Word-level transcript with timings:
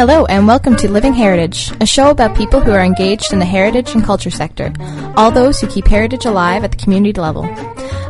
Hello, 0.00 0.24
and 0.24 0.46
welcome 0.46 0.76
to 0.76 0.90
Living 0.90 1.12
Heritage, 1.12 1.70
a 1.78 1.84
show 1.84 2.08
about 2.08 2.34
people 2.34 2.58
who 2.58 2.70
are 2.70 2.82
engaged 2.82 3.34
in 3.34 3.38
the 3.38 3.44
heritage 3.44 3.92
and 3.92 4.02
culture 4.02 4.30
sector, 4.30 4.72
all 5.14 5.30
those 5.30 5.60
who 5.60 5.66
keep 5.66 5.86
heritage 5.86 6.24
alive 6.24 6.64
at 6.64 6.70
the 6.70 6.78
community 6.78 7.20
level. 7.20 7.44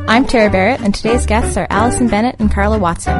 I'm 0.07 0.25
Tara 0.25 0.49
Barrett, 0.51 0.83
and 0.83 0.95
today's 0.95 1.27
guests 1.27 1.57
are 1.57 1.67
Allison 1.69 2.07
Bennett 2.07 2.37
and 2.39 2.49
Carla 2.49 2.79
Watson. 2.79 3.13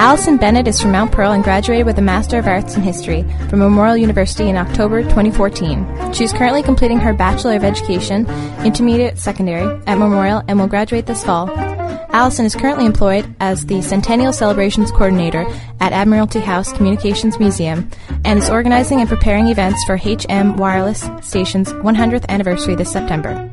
Allison 0.00 0.38
Bennett 0.38 0.66
is 0.66 0.80
from 0.80 0.92
Mount 0.92 1.12
Pearl 1.12 1.32
and 1.32 1.44
graduated 1.44 1.84
with 1.84 1.98
a 1.98 2.00
Master 2.00 2.38
of 2.38 2.46
Arts 2.46 2.74
in 2.74 2.80
History 2.80 3.22
from 3.50 3.58
Memorial 3.58 3.98
University 3.98 4.48
in 4.48 4.56
October 4.56 5.02
2014. 5.02 6.14
She 6.14 6.24
is 6.24 6.32
currently 6.32 6.62
completing 6.62 7.00
her 7.00 7.12
Bachelor 7.12 7.56
of 7.56 7.64
Education, 7.64 8.26
Intermediate 8.64 9.18
Secondary, 9.18 9.78
at 9.86 9.98
Memorial 9.98 10.42
and 10.48 10.58
will 10.58 10.68
graduate 10.68 11.04
this 11.04 11.22
fall. 11.22 11.48
Allison 12.12 12.44
is 12.44 12.56
currently 12.56 12.86
employed 12.86 13.32
as 13.38 13.66
the 13.66 13.80
Centennial 13.82 14.32
Celebrations 14.32 14.90
Coordinator 14.90 15.46
at 15.78 15.92
Admiralty 15.92 16.40
House 16.40 16.72
Communications 16.72 17.38
Museum 17.38 17.88
and 18.24 18.38
is 18.38 18.50
organizing 18.50 19.00
and 19.00 19.08
preparing 19.08 19.46
events 19.46 19.84
for 19.84 19.96
HM 19.96 20.56
Wireless 20.56 21.08
Station's 21.22 21.72
100th 21.72 22.28
anniversary 22.28 22.74
this 22.74 22.90
September. 22.90 23.48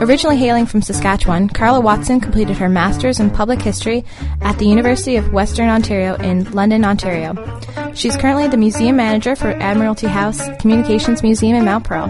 Originally 0.00 0.36
hailing 0.36 0.66
from 0.66 0.82
Saskatchewan, 0.82 1.48
Carla 1.48 1.80
Watson 1.80 2.20
completed 2.20 2.56
her 2.56 2.68
Master's 2.68 3.20
in 3.20 3.30
Public 3.30 3.62
History 3.62 4.04
at 4.40 4.58
the 4.58 4.66
University 4.66 5.16
of 5.16 5.32
Western 5.32 5.68
Ontario 5.68 6.14
in 6.16 6.50
London, 6.52 6.84
Ontario. 6.84 7.34
She's 7.94 8.16
currently 8.16 8.48
the 8.48 8.56
Museum 8.56 8.96
Manager 8.96 9.36
for 9.36 9.50
Admiralty 9.50 10.08
House 10.08 10.48
Communications 10.58 11.22
Museum 11.22 11.56
in 11.56 11.64
Mount 11.64 11.84
Pearl. 11.84 12.08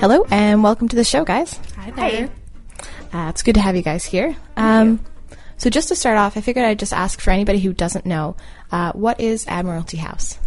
Hello, 0.00 0.24
and 0.30 0.62
welcome 0.62 0.88
to 0.88 0.96
the 0.96 1.04
show, 1.04 1.24
guys. 1.24 1.58
Hi 1.76 1.90
there. 1.92 2.41
Uh, 3.12 3.28
it's 3.28 3.42
good 3.42 3.54
to 3.54 3.60
have 3.60 3.76
you 3.76 3.82
guys 3.82 4.04
here. 4.04 4.34
Um, 4.56 5.04
so, 5.56 5.70
just 5.70 5.88
to 5.88 5.96
start 5.96 6.16
off, 6.16 6.36
I 6.36 6.40
figured 6.40 6.64
I'd 6.64 6.78
just 6.78 6.92
ask 6.92 7.20
for 7.20 7.30
anybody 7.30 7.60
who 7.60 7.72
doesn't 7.72 8.06
know, 8.06 8.36
uh, 8.70 8.92
what 8.92 9.20
is 9.20 9.46
Admiralty 9.46 9.98
House? 9.98 10.38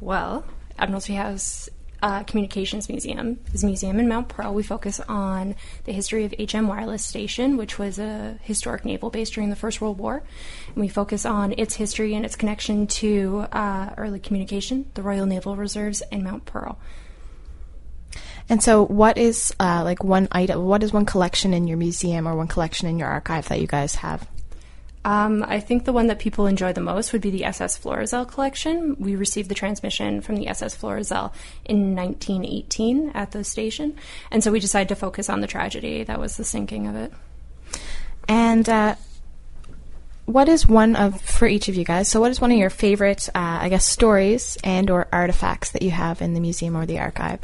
Well, 0.00 0.44
Admiralty 0.78 1.14
House 1.14 1.70
uh, 2.02 2.24
Communications 2.24 2.88
Museum 2.88 3.38
is 3.54 3.62
a 3.62 3.66
museum 3.66 4.00
in 4.00 4.08
Mount 4.08 4.28
Pearl. 4.28 4.52
We 4.52 4.64
focus 4.64 5.00
on 5.08 5.54
the 5.84 5.92
history 5.92 6.24
of 6.24 6.34
HM 6.38 6.66
Wireless 6.66 7.04
Station, 7.04 7.56
which 7.56 7.78
was 7.78 7.98
a 7.98 8.38
historic 8.42 8.84
naval 8.84 9.08
base 9.10 9.30
during 9.30 9.50
the 9.50 9.56
First 9.56 9.80
World 9.80 9.98
War. 9.98 10.22
And 10.66 10.76
we 10.76 10.88
focus 10.88 11.24
on 11.24 11.54
its 11.56 11.76
history 11.76 12.14
and 12.14 12.24
its 12.24 12.34
connection 12.34 12.88
to 12.88 13.46
uh, 13.52 13.90
early 13.96 14.18
communication, 14.18 14.90
the 14.94 15.02
Royal 15.02 15.26
Naval 15.26 15.54
Reserves, 15.54 16.02
and 16.10 16.24
Mount 16.24 16.44
Pearl. 16.44 16.78
And 18.48 18.62
so, 18.62 18.84
what 18.84 19.18
is 19.18 19.54
uh, 19.60 19.82
like 19.84 20.04
one 20.04 20.28
item? 20.32 20.64
What 20.64 20.82
is 20.82 20.92
one 20.92 21.06
collection 21.06 21.54
in 21.54 21.66
your 21.66 21.78
museum 21.78 22.26
or 22.26 22.36
one 22.36 22.48
collection 22.48 22.88
in 22.88 22.98
your 22.98 23.08
archive 23.08 23.48
that 23.48 23.60
you 23.60 23.66
guys 23.66 23.96
have? 23.96 24.26
Um, 25.04 25.44
I 25.46 25.58
think 25.58 25.84
the 25.84 25.92
one 25.92 26.06
that 26.06 26.20
people 26.20 26.46
enjoy 26.46 26.72
the 26.72 26.80
most 26.80 27.12
would 27.12 27.22
be 27.22 27.30
the 27.30 27.44
SS 27.44 27.76
Florizel 27.76 28.24
collection. 28.24 28.96
We 29.00 29.16
received 29.16 29.48
the 29.48 29.54
transmission 29.54 30.20
from 30.20 30.36
the 30.36 30.46
SS 30.46 30.76
Florizel 30.76 31.34
in 31.64 31.96
1918 31.96 33.10
at 33.14 33.32
the 33.32 33.42
station, 33.42 33.96
and 34.30 34.44
so 34.44 34.52
we 34.52 34.60
decided 34.60 34.88
to 34.90 34.94
focus 34.94 35.28
on 35.28 35.40
the 35.40 35.48
tragedy 35.48 36.04
that 36.04 36.20
was 36.20 36.36
the 36.36 36.44
sinking 36.44 36.86
of 36.86 36.94
it. 36.94 37.12
And 38.28 38.68
uh, 38.68 38.94
what 40.26 40.48
is 40.48 40.68
one 40.68 40.94
of 40.94 41.20
for 41.20 41.48
each 41.48 41.68
of 41.68 41.74
you 41.74 41.84
guys? 41.84 42.06
So, 42.06 42.20
what 42.20 42.30
is 42.30 42.40
one 42.40 42.52
of 42.52 42.58
your 42.58 42.70
favorite, 42.70 43.28
uh, 43.34 43.58
I 43.60 43.68
guess, 43.70 43.86
stories 43.86 44.56
and 44.62 44.88
or 44.88 45.08
artifacts 45.12 45.72
that 45.72 45.82
you 45.82 45.90
have 45.90 46.22
in 46.22 46.34
the 46.34 46.40
museum 46.40 46.76
or 46.76 46.86
the 46.86 47.00
archive? 47.00 47.40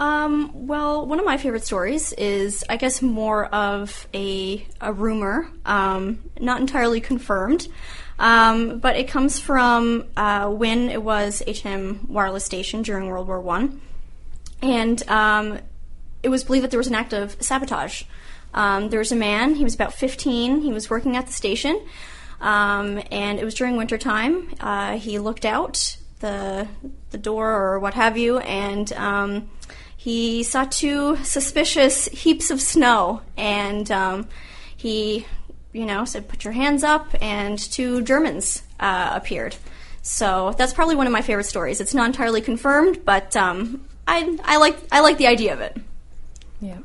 Um, 0.00 0.66
well, 0.66 1.04
one 1.04 1.20
of 1.20 1.26
my 1.26 1.36
favorite 1.36 1.64
stories 1.64 2.14
is, 2.14 2.64
I 2.70 2.78
guess, 2.78 3.02
more 3.02 3.44
of 3.44 4.08
a, 4.14 4.66
a 4.80 4.94
rumor, 4.94 5.50
um, 5.66 6.20
not 6.40 6.62
entirely 6.62 7.02
confirmed, 7.02 7.68
um, 8.18 8.78
but 8.78 8.96
it 8.96 9.08
comes 9.08 9.38
from 9.38 10.06
uh, 10.16 10.48
when 10.48 10.88
it 10.88 11.02
was 11.02 11.42
HM 11.46 12.06
Wireless 12.08 12.46
Station 12.46 12.80
during 12.80 13.08
World 13.08 13.28
War 13.28 13.42
One, 13.42 13.82
and 14.62 15.06
um, 15.10 15.58
it 16.22 16.30
was 16.30 16.44
believed 16.44 16.64
that 16.64 16.70
there 16.70 16.80
was 16.80 16.88
an 16.88 16.94
act 16.94 17.12
of 17.12 17.36
sabotage. 17.42 18.04
Um, 18.54 18.88
there 18.88 19.00
was 19.00 19.12
a 19.12 19.16
man; 19.16 19.54
he 19.54 19.64
was 19.64 19.74
about 19.74 19.92
15. 19.92 20.62
He 20.62 20.72
was 20.72 20.88
working 20.88 21.14
at 21.18 21.26
the 21.26 21.32
station, 21.34 21.78
um, 22.40 23.02
and 23.10 23.38
it 23.38 23.44
was 23.44 23.54
during 23.54 23.76
wintertime. 23.76 24.54
Uh, 24.60 24.96
he 24.96 25.18
looked 25.18 25.44
out 25.44 25.98
the 26.20 26.68
the 27.10 27.18
door 27.18 27.50
or 27.50 27.78
what 27.78 27.92
have 27.92 28.16
you, 28.16 28.38
and 28.38 28.90
he 30.00 30.44
saw 30.44 30.64
two 30.64 31.16
suspicious 31.24 32.06
heaps 32.06 32.50
of 32.50 32.58
snow, 32.58 33.20
and 33.36 33.90
um, 33.90 34.28
he, 34.74 35.26
you 35.74 35.84
know, 35.84 36.06
said, 36.06 36.26
"Put 36.26 36.42
your 36.42 36.54
hands 36.54 36.82
up," 36.82 37.14
and 37.20 37.58
two 37.58 38.00
Germans 38.00 38.62
uh, 38.80 39.10
appeared. 39.12 39.56
So 40.00 40.54
that's 40.56 40.72
probably 40.72 40.96
one 40.96 41.06
of 41.06 41.12
my 41.12 41.20
favorite 41.20 41.44
stories. 41.44 41.82
It's 41.82 41.92
not 41.92 42.06
entirely 42.06 42.40
confirmed, 42.40 43.04
but 43.04 43.36
um, 43.36 43.84
I, 44.08 44.38
I 44.42 44.56
like 44.56 44.78
I 44.90 45.00
like 45.00 45.18
the 45.18 45.26
idea 45.26 45.52
of 45.52 45.60
it. 45.60 45.76
Yeah. 46.62 46.78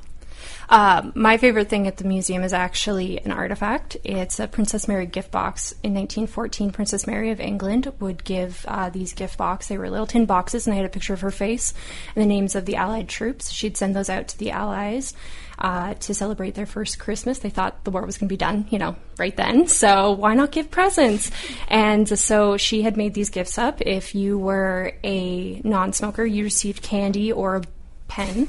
Uh, 0.69 1.11
my 1.13 1.37
favorite 1.37 1.69
thing 1.69 1.87
at 1.87 1.97
the 1.97 2.03
museum 2.03 2.43
is 2.43 2.53
actually 2.53 3.19
an 3.21 3.31
artifact. 3.31 3.97
It's 4.03 4.39
a 4.39 4.47
Princess 4.47 4.87
Mary 4.87 5.05
gift 5.05 5.31
box. 5.31 5.71
In 5.83 5.93
1914, 5.93 6.71
Princess 6.71 7.07
Mary 7.07 7.31
of 7.31 7.39
England 7.39 7.91
would 7.99 8.23
give 8.23 8.65
uh, 8.67 8.89
these 8.89 9.13
gift 9.13 9.37
boxes. 9.37 9.69
They 9.69 9.77
were 9.77 9.89
little 9.89 10.07
tin 10.07 10.25
boxes, 10.25 10.65
and 10.65 10.73
they 10.73 10.77
had 10.77 10.85
a 10.85 10.89
picture 10.89 11.13
of 11.13 11.21
her 11.21 11.31
face 11.31 11.73
and 12.15 12.23
the 12.23 12.27
names 12.27 12.55
of 12.55 12.65
the 12.65 12.75
Allied 12.75 13.09
troops. 13.09 13.51
She'd 13.51 13.77
send 13.77 13.95
those 13.95 14.09
out 14.09 14.27
to 14.29 14.37
the 14.37 14.51
Allies 14.51 15.13
uh, 15.59 15.93
to 15.95 16.13
celebrate 16.13 16.55
their 16.55 16.65
first 16.65 16.99
Christmas. 16.99 17.39
They 17.39 17.49
thought 17.49 17.83
the 17.83 17.91
war 17.91 18.05
was 18.05 18.17
going 18.17 18.27
to 18.27 18.33
be 18.33 18.37
done, 18.37 18.65
you 18.69 18.79
know, 18.79 18.95
right 19.17 19.35
then. 19.35 19.67
So 19.67 20.11
why 20.11 20.33
not 20.33 20.51
give 20.51 20.71
presents? 20.71 21.31
And 21.67 22.07
so 22.07 22.57
she 22.57 22.81
had 22.81 22.97
made 22.97 23.13
these 23.13 23.29
gifts 23.29 23.57
up. 23.57 23.81
If 23.81 24.15
you 24.15 24.37
were 24.37 24.93
a 25.03 25.61
non-smoker, 25.63 26.25
you 26.25 26.43
received 26.43 26.81
candy 26.81 27.31
or 27.31 27.57
a 27.57 27.63
pen. 28.07 28.47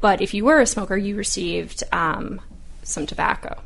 But 0.00 0.20
if 0.20 0.34
you 0.34 0.44
were 0.44 0.60
a 0.60 0.66
smoker, 0.66 0.96
you 0.96 1.16
received 1.16 1.82
um, 1.92 2.40
some 2.82 3.06
tobacco. 3.06 3.60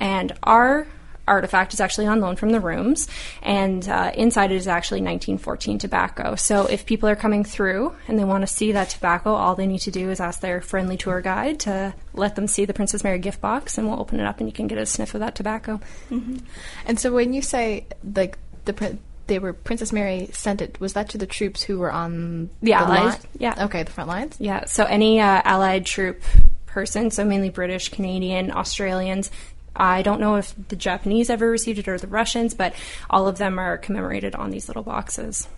And 0.00 0.32
our 0.42 0.86
artifact 1.28 1.74
is 1.74 1.80
actually 1.80 2.06
on 2.06 2.20
loan 2.20 2.36
from 2.36 2.50
the 2.50 2.60
rooms, 2.60 3.06
and 3.42 3.86
uh, 3.88 4.10
inside 4.14 4.50
it 4.50 4.56
is 4.56 4.66
actually 4.66 5.00
1914 5.00 5.78
tobacco. 5.78 6.34
So 6.34 6.66
if 6.66 6.86
people 6.86 7.08
are 7.08 7.16
coming 7.16 7.44
through 7.44 7.94
and 8.08 8.18
they 8.18 8.24
want 8.24 8.42
to 8.42 8.46
see 8.46 8.72
that 8.72 8.88
tobacco, 8.88 9.34
all 9.34 9.54
they 9.54 9.66
need 9.66 9.80
to 9.80 9.90
do 9.90 10.10
is 10.10 10.20
ask 10.20 10.40
their 10.40 10.60
friendly 10.60 10.96
tour 10.96 11.20
guide 11.20 11.60
to 11.60 11.94
let 12.14 12.34
them 12.34 12.46
see 12.46 12.64
the 12.64 12.74
Princess 12.74 13.04
Mary 13.04 13.18
gift 13.18 13.40
box, 13.40 13.78
and 13.78 13.86
we'll 13.86 14.00
open 14.00 14.18
it 14.18 14.26
up 14.26 14.40
and 14.40 14.48
you 14.48 14.52
can 14.52 14.66
get 14.66 14.78
a 14.78 14.86
sniff 14.86 15.14
of 15.14 15.20
that 15.20 15.34
tobacco. 15.34 15.80
Mm-hmm. 16.10 16.38
And 16.86 16.98
so 16.98 17.12
when 17.12 17.32
you 17.32 17.42
say 17.42 17.86
like 18.14 18.38
the 18.64 18.98
they 19.28 19.38
were 19.38 19.52
Princess 19.52 19.92
Mary 19.92 20.28
sent 20.32 20.60
it. 20.60 20.80
Was 20.80 20.94
that 20.94 21.10
to 21.10 21.18
the 21.18 21.26
troops 21.26 21.62
who 21.62 21.78
were 21.78 21.92
on 21.92 22.48
the, 22.60 22.66
the 22.66 22.72
Allies? 22.72 23.04
Line? 23.04 23.20
Yeah. 23.38 23.64
Okay, 23.66 23.82
the 23.84 23.92
front 23.92 24.08
lines. 24.08 24.36
Yeah. 24.40 24.64
So 24.64 24.84
any 24.84 25.20
uh, 25.20 25.42
Allied 25.44 25.86
troop 25.86 26.22
person, 26.66 27.10
so 27.10 27.24
mainly 27.24 27.50
British, 27.50 27.90
Canadian, 27.90 28.50
Australians. 28.50 29.30
I 29.76 30.02
don't 30.02 30.20
know 30.20 30.36
if 30.36 30.54
the 30.68 30.76
Japanese 30.76 31.30
ever 31.30 31.48
received 31.48 31.78
it 31.78 31.86
or 31.86 31.98
the 31.98 32.08
Russians, 32.08 32.54
but 32.54 32.74
all 33.08 33.28
of 33.28 33.38
them 33.38 33.58
are 33.58 33.78
commemorated 33.78 34.34
on 34.34 34.50
these 34.50 34.68
little 34.68 34.82
boxes. 34.82 35.48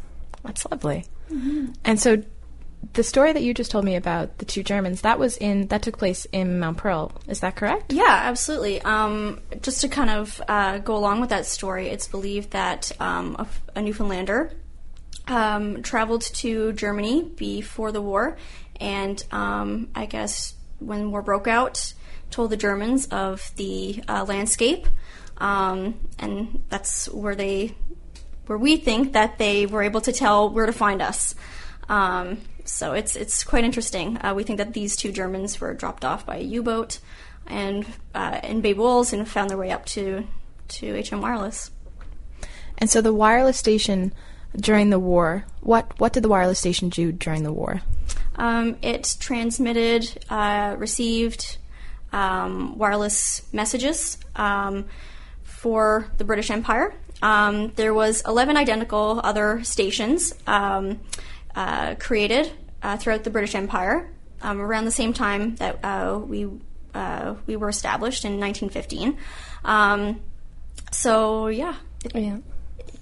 That's 0.44 0.66
lovely. 0.70 1.06
Mm-hmm. 1.31 1.72
And 1.84 1.98
so 1.98 2.22
the 2.92 3.02
story 3.02 3.32
that 3.32 3.42
you 3.42 3.52
just 3.54 3.70
told 3.70 3.84
me 3.84 3.94
about 3.94 4.38
the 4.38 4.44
two 4.44 4.62
Germans 4.62 5.02
that 5.02 5.18
was 5.18 5.36
in 5.36 5.66
that 5.68 5.82
took 5.82 5.98
place 5.98 6.26
in 6.32 6.58
Mount 6.58 6.78
Pearl. 6.78 7.12
Is 7.28 7.41
that 7.41 7.56
correct? 7.56 7.92
Yeah, 7.92 8.04
absolutely. 8.24 8.80
Um, 8.82 9.41
just 9.60 9.82
to 9.82 9.88
kind 9.88 10.10
of 10.10 10.41
uh, 10.48 10.78
go 10.78 10.96
along 10.96 11.20
with 11.20 11.30
that 11.30 11.46
story, 11.46 11.88
it's 11.88 12.08
believed 12.08 12.52
that 12.52 12.90
um, 12.98 13.36
a, 13.38 13.46
a, 13.78 13.82
Newfoundlander 13.82 14.52
um, 15.28 15.82
traveled 15.82 16.22
to 16.22 16.72
Germany 16.72 17.22
before 17.22 17.92
the 17.92 18.02
war, 18.02 18.36
and 18.80 19.22
um, 19.30 19.90
I 19.94 20.06
guess 20.06 20.54
when 20.78 21.10
war 21.10 21.22
broke 21.22 21.46
out, 21.46 21.93
told 22.31 22.50
the 22.50 22.56
Germans 22.56 23.06
of 23.06 23.52
the 23.56 24.02
uh, 24.08 24.25
landscape, 24.26 24.88
um, 25.37 26.00
and 26.19 26.62
that's 26.70 27.08
where 27.10 27.34
they 27.34 27.75
where 28.46 28.58
we 28.58 28.76
think 28.76 29.12
that 29.12 29.38
they 29.38 29.66
were 29.66 29.82
able 29.82 30.00
to 30.00 30.12
tell 30.12 30.50
where 30.50 30.66
to 30.66 30.72
find 30.72 31.00
us. 31.00 31.37
Um, 31.88 32.38
so 32.70 32.93
it's 32.93 33.17
it's 33.17 33.44
quite 33.44 33.64
interesting. 33.64 34.19
Uh, 34.22 34.32
we 34.34 34.44
think 34.44 34.58
that 34.58 34.72
these 34.72 34.96
two 34.96 35.12
Germans 35.12 35.61
were 35.61 35.75
dropped 35.75 36.05
off 36.05 36.25
by 36.25 36.37
a 36.37 36.43
U-boat 36.43 36.99
and 37.46 37.84
uh, 38.14 38.40
in 38.43 38.61
Bay 38.61 38.72
Bulls 38.72 39.12
and 39.12 39.28
found 39.28 39.50
their 39.50 39.58
way 39.58 39.70
up 39.70 39.84
to 39.87 40.26
to 40.69 41.02
HM 41.02 41.20
Wireless. 41.20 41.70
And 42.78 42.88
so 42.88 43.00
the 43.00 43.12
wireless 43.12 43.58
station 43.58 44.14
during 44.56 44.90
the 44.90 44.99
war, 44.99 45.44
what 45.61 45.99
what 45.99 46.12
did 46.12 46.22
the 46.22 46.28
wireless 46.28 46.58
station 46.58 46.88
do 46.88 47.12
during 47.12 47.43
the 47.43 47.52
war? 47.52 47.82
Um, 48.37 48.76
it 48.81 49.17
transmitted, 49.20 50.25
uh, 50.31 50.76
received 50.78 51.58
um, 52.12 52.78
wireless 52.78 53.43
messages 53.52 54.17
um, 54.37 54.87
for 55.43 56.06
the 56.17 56.25
British 56.25 56.50
Empire. 56.50 56.94
Um, 57.22 57.72
there 57.76 57.93
was 57.93 58.22
11 58.26 58.56
identical 58.56 59.20
other 59.22 59.62
stations 59.62 60.32
um, 60.46 61.00
uh, 61.55 61.96
created 61.96 62.50
uh, 62.82 62.97
throughout 62.97 63.25
the 63.25 63.31
British 63.31 63.55
Empire 63.55 64.11
um, 64.43 64.61
around 64.61 64.85
the 64.85 64.91
same 64.91 65.12
time 65.12 65.56
that 65.56 65.85
uh, 65.85 66.19
we 66.19 66.49
uh, 66.94 67.35
we 67.47 67.56
were 67.56 67.69
established 67.69 68.25
in 68.25 68.41
1915. 68.41 69.17
Um, 69.65 70.21
so 70.91 71.49
yeah, 71.49 71.77
yeah. 72.15 72.38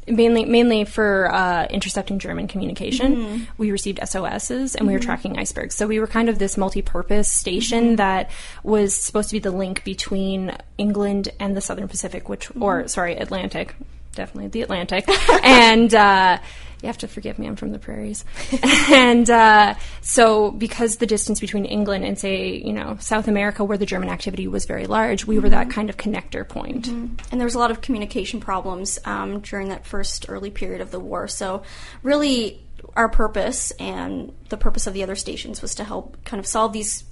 mainly 0.07 0.45
mainly 0.45 0.85
for 0.85 1.33
uh, 1.33 1.67
intercepting 1.67 2.19
German 2.19 2.49
communication. 2.49 3.47
We 3.57 3.71
received 3.71 4.01
SOSs 4.07 4.75
and 4.75 4.87
we 4.87 4.93
were 4.93 4.99
tracking 4.99 5.39
icebergs. 5.39 5.75
So 5.75 5.87
we 5.87 6.01
were 6.01 6.07
kind 6.07 6.29
of 6.29 6.39
this 6.39 6.57
multi-purpose 6.57 7.31
station 7.31 7.97
that 7.97 8.31
was 8.63 8.95
supposed 8.95 9.31
to 9.31 9.37
be 9.37 9.41
the 9.41 9.51
link 9.51 9.85
between 9.85 10.57
England 10.77 11.31
and 11.41 11.57
the 11.57 11.61
Southern 11.61 11.89
Pacific, 11.89 12.29
which 12.29 12.51
or 12.61 12.89
sorry 12.89 13.17
Atlantic, 13.17 13.75
definitely 14.15 14.49
the 14.49 14.63
Atlantic, 14.63 15.09
and. 15.45 16.41
You 16.83 16.87
have 16.87 16.99
to 16.99 17.09
forgive 17.09 17.39
me, 17.39 17.47
I'm 17.47 17.57
from 17.57 17.73
the 17.73 17.79
prairies. 17.79 18.25
and 18.91 19.29
uh, 19.29 19.75
so, 20.01 20.53
because 20.53 20.99
the 20.99 21.07
distance 21.07 21.41
between 21.41 21.65
England 21.65 22.05
and, 22.05 22.19
say, 22.19 22.57
you 22.57 22.73
know, 22.73 22.97
South 23.01 23.27
America, 23.27 23.65
where 23.65 23.79
the 23.79 23.87
German 23.87 24.09
activity 24.09 24.47
was 24.47 24.65
very 24.65 24.87
large, 24.87 25.27
we 25.27 25.39
were 25.39 25.49
that 25.49 25.71
kind 25.71 25.91
of 25.91 25.97
connector 25.97 26.49
point. 26.49 26.87
And 27.33 27.41
there 27.41 27.45
was 27.47 27.57
a 27.57 27.59
lot 27.59 27.73
of 27.73 27.81
communication 27.81 28.39
problems 28.39 28.99
um, 29.05 29.41
during 29.41 29.71
that 29.71 29.87
first 29.87 30.27
early 30.29 30.51
period 30.51 30.81
of 30.81 30.93
the 30.93 31.01
war. 31.01 31.27
So, 31.27 31.63
really, 32.03 32.63
our 32.95 33.09
purpose 33.09 33.71
and 33.73 34.33
the 34.49 34.57
purpose 34.57 34.87
of 34.87 34.95
the 34.95 35.03
other 35.03 35.17
stations 35.17 35.61
was 35.61 35.75
to 35.77 35.85
help 35.85 36.17
kind 36.25 36.39
of 36.39 36.47
solve 36.47 36.73
these 36.73 37.05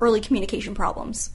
early 0.00 0.20
communication 0.20 0.74
problems. 0.74 1.30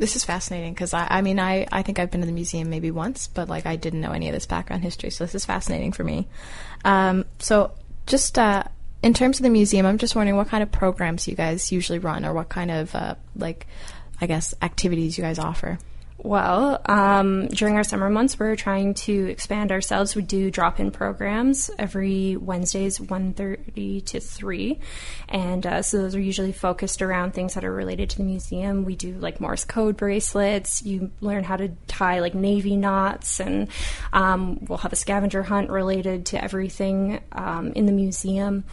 This 0.00 0.16
is 0.16 0.24
fascinating 0.24 0.72
because 0.72 0.94
I, 0.94 1.06
I 1.10 1.20
mean, 1.20 1.38
I, 1.38 1.66
I 1.70 1.82
think 1.82 1.98
I've 1.98 2.10
been 2.10 2.22
to 2.22 2.26
the 2.26 2.32
museum 2.32 2.70
maybe 2.70 2.90
once, 2.90 3.26
but 3.26 3.50
like 3.50 3.66
I 3.66 3.76
didn't 3.76 4.00
know 4.00 4.12
any 4.12 4.28
of 4.28 4.32
this 4.32 4.46
background 4.46 4.82
history, 4.82 5.10
so 5.10 5.24
this 5.24 5.34
is 5.34 5.44
fascinating 5.44 5.92
for 5.92 6.02
me. 6.04 6.26
Um, 6.86 7.26
so, 7.38 7.72
just 8.06 8.38
uh, 8.38 8.64
in 9.02 9.12
terms 9.12 9.38
of 9.38 9.42
the 9.42 9.50
museum, 9.50 9.84
I'm 9.84 9.98
just 9.98 10.16
wondering 10.16 10.38
what 10.38 10.48
kind 10.48 10.62
of 10.62 10.72
programs 10.72 11.28
you 11.28 11.34
guys 11.34 11.70
usually 11.70 11.98
run, 11.98 12.24
or 12.24 12.32
what 12.32 12.48
kind 12.48 12.70
of 12.70 12.94
uh, 12.94 13.16
like, 13.36 13.66
I 14.22 14.26
guess, 14.26 14.54
activities 14.62 15.18
you 15.18 15.22
guys 15.22 15.38
offer. 15.38 15.78
Well, 16.22 16.82
um, 16.84 17.48
during 17.48 17.76
our 17.76 17.84
summer 17.84 18.10
months, 18.10 18.38
we're 18.38 18.54
trying 18.54 18.92
to 18.94 19.30
expand 19.30 19.72
ourselves. 19.72 20.14
We 20.14 20.20
do 20.20 20.50
drop-in 20.50 20.90
programs 20.90 21.70
every 21.78 22.36
Wednesdays, 22.36 22.98
1.30 22.98 24.04
to 24.04 24.20
3. 24.20 24.78
And 25.30 25.66
uh, 25.66 25.80
so 25.80 25.96
those 25.96 26.14
are 26.14 26.20
usually 26.20 26.52
focused 26.52 27.00
around 27.00 27.32
things 27.32 27.54
that 27.54 27.64
are 27.64 27.72
related 27.72 28.10
to 28.10 28.18
the 28.18 28.24
museum. 28.24 28.84
We 28.84 28.96
do 28.96 29.14
like 29.14 29.40
Morse 29.40 29.64
code 29.64 29.96
bracelets. 29.96 30.82
You 30.82 31.10
learn 31.22 31.42
how 31.42 31.56
to 31.56 31.68
tie 31.86 32.20
like 32.20 32.34
navy 32.34 32.76
knots. 32.76 33.40
And 33.40 33.68
um, 34.12 34.58
we'll 34.66 34.78
have 34.78 34.92
a 34.92 34.96
scavenger 34.96 35.42
hunt 35.42 35.70
related 35.70 36.26
to 36.26 36.44
everything 36.44 37.20
um, 37.32 37.72
in 37.72 37.86
the 37.86 37.92
museum. 37.92 38.64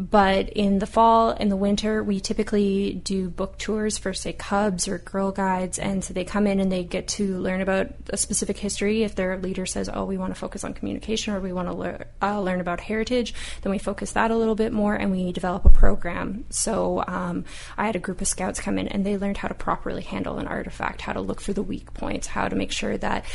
But 0.00 0.48
in 0.48 0.78
the 0.78 0.86
fall 0.86 1.28
and 1.28 1.50
the 1.50 1.58
winter, 1.58 2.02
we 2.02 2.20
typically 2.20 2.94
do 3.04 3.28
book 3.28 3.58
tours 3.58 3.98
for, 3.98 4.14
say, 4.14 4.32
Cubs 4.32 4.88
or 4.88 4.96
Girl 4.96 5.30
Guides. 5.30 5.78
And 5.78 6.02
so 6.02 6.14
they 6.14 6.24
come 6.24 6.46
in 6.46 6.58
and 6.58 6.72
they 6.72 6.84
get 6.84 7.06
to 7.08 7.36
learn 7.36 7.60
about 7.60 7.88
a 8.08 8.16
specific 8.16 8.56
history. 8.56 9.02
If 9.02 9.14
their 9.14 9.36
leader 9.36 9.66
says, 9.66 9.90
oh, 9.92 10.06
we 10.06 10.16
want 10.16 10.32
to 10.32 10.40
focus 10.40 10.64
on 10.64 10.72
communication 10.72 11.34
or 11.34 11.40
we 11.40 11.52
want 11.52 11.68
to 11.68 12.06
uh, 12.22 12.40
learn 12.40 12.62
about 12.62 12.80
heritage, 12.80 13.34
then 13.60 13.72
we 13.72 13.78
focus 13.78 14.12
that 14.12 14.30
a 14.30 14.36
little 14.36 14.54
bit 14.54 14.72
more 14.72 14.94
and 14.94 15.10
we 15.10 15.32
develop 15.32 15.66
a 15.66 15.70
program. 15.70 16.46
So 16.48 17.04
um, 17.06 17.44
I 17.76 17.84
had 17.84 17.94
a 17.94 17.98
group 17.98 18.22
of 18.22 18.28
scouts 18.28 18.58
come 18.58 18.78
in 18.78 18.88
and 18.88 19.04
they 19.04 19.18
learned 19.18 19.36
how 19.36 19.48
to 19.48 19.54
properly 19.54 20.02
handle 20.02 20.38
an 20.38 20.46
artifact, 20.46 21.02
how 21.02 21.12
to 21.12 21.20
look 21.20 21.42
for 21.42 21.52
the 21.52 21.62
weak 21.62 21.92
points, 21.92 22.26
how 22.26 22.48
to 22.48 22.56
make 22.56 22.72
sure 22.72 22.96
that 22.96 23.26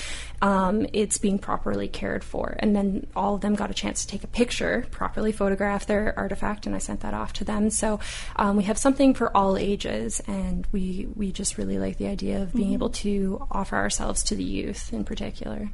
um, 0.42 0.88
it's 0.94 1.18
being 1.18 1.40
properly 1.40 1.88
cared 1.88 2.24
for. 2.24 2.56
And 2.60 2.76
then 2.76 3.08
all 3.16 3.36
of 3.36 3.42
them 3.42 3.56
got 3.56 3.72
a 3.72 3.74
chance 3.74 4.02
to 4.02 4.08
take 4.08 4.24
a 4.24 4.28
picture, 4.28 4.86
properly 4.90 5.32
photograph 5.32 5.86
their 5.86 6.14
artifact, 6.18 6.55
and 6.66 6.76
I 6.76 6.80
sent 6.80 7.02
that 7.02 7.14
off 7.14 7.34
to 7.34 7.44
them. 7.44 7.70
So 7.70 8.00
um, 8.36 8.56
we 8.56 8.64
have 8.64 8.78
something 8.78 9.14
for 9.14 9.36
all 9.36 9.58
ages, 9.58 10.22
and 10.28 10.68
we 10.72 11.08
we 11.16 11.32
just 11.32 11.58
really 11.58 11.78
like 11.78 11.98
the 11.98 12.08
idea 12.08 12.42
of 12.42 12.54
being 12.54 12.74
able 12.74 12.90
to 12.90 13.46
offer 13.52 13.76
ourselves 13.76 14.24
to 14.24 14.36
the 14.36 14.44
youth 14.44 14.94
in 14.94 15.04
particular. 15.04 15.72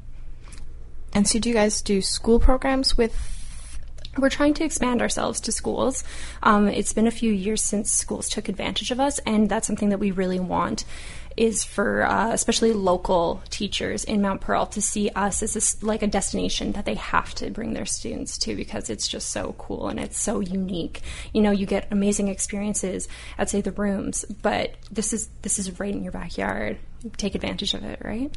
And 1.13 1.27
so, 1.27 1.39
do 1.39 1.49
you 1.49 1.55
guys 1.55 1.81
do 1.81 2.01
school 2.01 2.39
programs 2.39 2.97
with? 2.97 3.37
We're 4.17 4.29
trying 4.29 4.55
to 4.55 4.65
expand 4.65 5.01
ourselves 5.01 5.39
to 5.41 5.53
schools. 5.53 6.03
Um, 6.43 6.67
it's 6.67 6.91
been 6.91 7.07
a 7.07 7.11
few 7.11 7.31
years 7.31 7.61
since 7.61 7.89
schools 7.89 8.27
took 8.27 8.49
advantage 8.49 8.91
of 8.91 8.99
us, 8.99 9.19
and 9.19 9.47
that's 9.47 9.65
something 9.65 9.89
that 9.89 9.99
we 9.99 10.11
really 10.11 10.39
want 10.39 10.83
is 11.41 11.63
for 11.63 12.03
uh, 12.03 12.31
especially 12.33 12.71
local 12.71 13.41
teachers 13.49 14.03
in 14.03 14.21
Mount 14.21 14.41
Pearl 14.41 14.67
to 14.67 14.79
see 14.79 15.09
us 15.09 15.41
as 15.41 15.55
this, 15.55 15.81
like 15.81 16.03
a 16.03 16.07
destination 16.07 16.73
that 16.73 16.85
they 16.85 16.93
have 16.93 17.33
to 17.33 17.49
bring 17.49 17.73
their 17.73 17.87
students 17.87 18.37
to 18.37 18.55
because 18.55 18.91
it's 18.91 19.07
just 19.07 19.31
so 19.31 19.55
cool 19.57 19.87
and 19.87 19.99
it's 19.99 20.21
so 20.21 20.39
unique. 20.39 21.01
You 21.33 21.41
know, 21.41 21.49
you 21.49 21.65
get 21.65 21.87
amazing 21.89 22.27
experiences 22.27 23.07
at 23.39 23.49
say 23.49 23.61
the 23.61 23.71
rooms, 23.71 24.23
but 24.43 24.75
this 24.91 25.13
is 25.13 25.29
this 25.41 25.57
is 25.57 25.79
right 25.79 25.91
in 25.91 26.03
your 26.03 26.11
backyard. 26.11 26.77
Take 27.17 27.33
advantage 27.33 27.73
of 27.73 27.83
it, 27.85 27.99
right? 28.05 28.31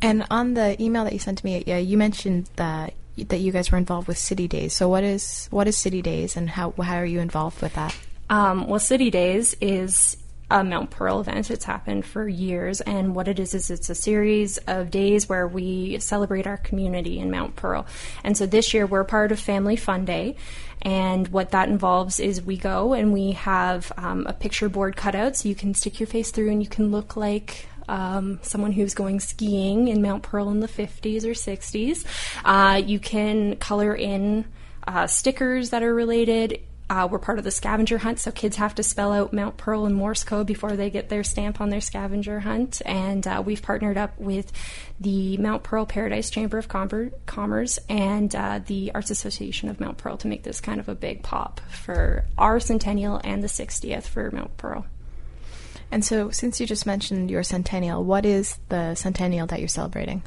And 0.00 0.26
on 0.30 0.54
the 0.54 0.80
email 0.80 1.02
that 1.02 1.12
you 1.12 1.18
sent 1.18 1.38
to 1.38 1.44
me, 1.44 1.64
yeah, 1.66 1.78
you 1.78 1.98
mentioned 1.98 2.48
that 2.54 2.94
that 3.16 3.38
you 3.38 3.50
guys 3.50 3.72
were 3.72 3.78
involved 3.78 4.06
with 4.06 4.18
City 4.18 4.46
Days. 4.46 4.74
So, 4.74 4.88
what 4.88 5.02
is 5.02 5.48
what 5.50 5.66
is 5.66 5.76
City 5.76 6.02
Days, 6.02 6.36
and 6.36 6.48
how 6.50 6.72
how 6.80 6.98
are 6.98 7.04
you 7.04 7.18
involved 7.18 7.60
with 7.62 7.74
that? 7.74 7.96
Um, 8.30 8.68
well, 8.68 8.78
City 8.78 9.10
Days 9.10 9.56
is 9.60 10.16
a 10.50 10.62
Mount 10.62 10.90
Pearl 10.90 11.20
event. 11.20 11.50
It's 11.50 11.64
happened 11.64 12.04
for 12.04 12.28
years, 12.28 12.80
and 12.80 13.14
what 13.14 13.28
it 13.28 13.40
is 13.40 13.54
is 13.54 13.70
it's 13.70 13.90
a 13.90 13.94
series 13.94 14.58
of 14.58 14.90
days 14.90 15.28
where 15.28 15.48
we 15.48 15.98
celebrate 15.98 16.46
our 16.46 16.56
community 16.56 17.18
in 17.18 17.30
Mount 17.30 17.56
Pearl. 17.56 17.86
And 18.22 18.36
so 18.36 18.46
this 18.46 18.72
year 18.72 18.86
we're 18.86 19.04
part 19.04 19.32
of 19.32 19.40
Family 19.40 19.76
Fun 19.76 20.04
Day, 20.04 20.36
and 20.82 21.26
what 21.28 21.50
that 21.50 21.68
involves 21.68 22.20
is 22.20 22.42
we 22.42 22.56
go 22.56 22.92
and 22.92 23.12
we 23.12 23.32
have 23.32 23.90
um, 23.96 24.26
a 24.26 24.32
picture 24.32 24.68
board 24.68 24.96
cut 24.96 25.14
out, 25.14 25.36
so 25.36 25.48
you 25.48 25.54
can 25.54 25.74
stick 25.74 25.98
your 25.98 26.06
face 26.06 26.30
through 26.30 26.50
and 26.50 26.62
you 26.62 26.68
can 26.68 26.92
look 26.92 27.16
like 27.16 27.66
um, 27.88 28.38
someone 28.42 28.72
who's 28.72 28.94
going 28.94 29.20
skiing 29.20 29.88
in 29.88 30.02
Mount 30.02 30.22
Pearl 30.22 30.50
in 30.50 30.60
the 30.60 30.68
50s 30.68 31.24
or 31.24 31.32
60s. 31.32 32.04
Uh, 32.44 32.76
you 32.76 32.98
can 32.98 33.56
color 33.56 33.94
in 33.94 34.44
uh, 34.86 35.06
stickers 35.06 35.70
that 35.70 35.82
are 35.82 35.94
related. 35.94 36.60
Uh, 36.88 37.08
we're 37.10 37.18
part 37.18 37.38
of 37.38 37.44
the 37.44 37.50
scavenger 37.50 37.98
hunt, 37.98 38.20
so 38.20 38.30
kids 38.30 38.56
have 38.56 38.74
to 38.76 38.82
spell 38.82 39.12
out 39.12 39.32
Mount 39.32 39.56
Pearl 39.56 39.86
in 39.86 39.94
Morse 39.94 40.22
code 40.22 40.46
before 40.46 40.76
they 40.76 40.88
get 40.88 41.08
their 41.08 41.24
stamp 41.24 41.60
on 41.60 41.68
their 41.68 41.80
scavenger 41.80 42.40
hunt. 42.40 42.80
And 42.86 43.26
uh, 43.26 43.42
we've 43.44 43.62
partnered 43.62 43.96
up 43.96 44.16
with 44.18 44.52
the 45.00 45.36
Mount 45.38 45.64
Pearl 45.64 45.84
Paradise 45.84 46.30
Chamber 46.30 46.58
of 46.58 46.68
Com- 46.68 47.10
Commerce 47.26 47.80
and 47.88 48.34
uh, 48.36 48.60
the 48.64 48.92
Arts 48.94 49.10
Association 49.10 49.68
of 49.68 49.80
Mount 49.80 49.98
Pearl 49.98 50.16
to 50.18 50.28
make 50.28 50.44
this 50.44 50.60
kind 50.60 50.78
of 50.78 50.88
a 50.88 50.94
big 50.94 51.24
pop 51.24 51.60
for 51.70 52.24
our 52.38 52.60
centennial 52.60 53.20
and 53.24 53.42
the 53.42 53.48
60th 53.48 54.04
for 54.04 54.30
Mount 54.30 54.56
Pearl. 54.56 54.86
And 55.90 56.04
so, 56.04 56.30
since 56.30 56.60
you 56.60 56.66
just 56.66 56.86
mentioned 56.86 57.30
your 57.30 57.42
centennial, 57.42 58.04
what 58.04 58.26
is 58.26 58.58
the 58.68 58.94
centennial 58.94 59.46
that 59.46 59.60
you're 59.60 59.68
celebrating? 59.68 60.22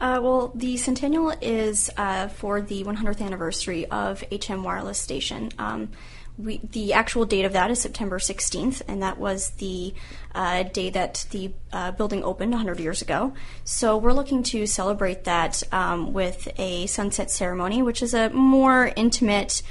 Uh, 0.00 0.20
well, 0.22 0.52
the 0.54 0.76
centennial 0.76 1.32
is 1.40 1.90
uh, 1.96 2.28
for 2.28 2.60
the 2.60 2.82
100th 2.84 3.20
anniversary 3.20 3.86
of 3.86 4.24
HM 4.32 4.64
Wireless 4.64 4.98
Station. 4.98 5.50
Um, 5.58 5.90
we, 6.38 6.58
the 6.72 6.94
actual 6.94 7.26
date 7.26 7.44
of 7.44 7.52
that 7.52 7.70
is 7.70 7.80
September 7.80 8.18
16th, 8.18 8.82
and 8.88 9.02
that 9.02 9.18
was 9.18 9.50
the 9.50 9.94
uh, 10.34 10.62
day 10.62 10.90
that 10.90 11.26
the 11.30 11.52
uh, 11.72 11.92
building 11.92 12.24
opened 12.24 12.52
100 12.52 12.80
years 12.80 13.02
ago. 13.02 13.34
So 13.64 13.98
we're 13.98 14.14
looking 14.14 14.42
to 14.44 14.66
celebrate 14.66 15.24
that 15.24 15.62
um, 15.72 16.12
with 16.12 16.48
a 16.58 16.86
sunset 16.86 17.30
ceremony, 17.30 17.82
which 17.82 18.02
is 18.02 18.14
a 18.14 18.30
more 18.30 18.92
intimate. 18.96 19.62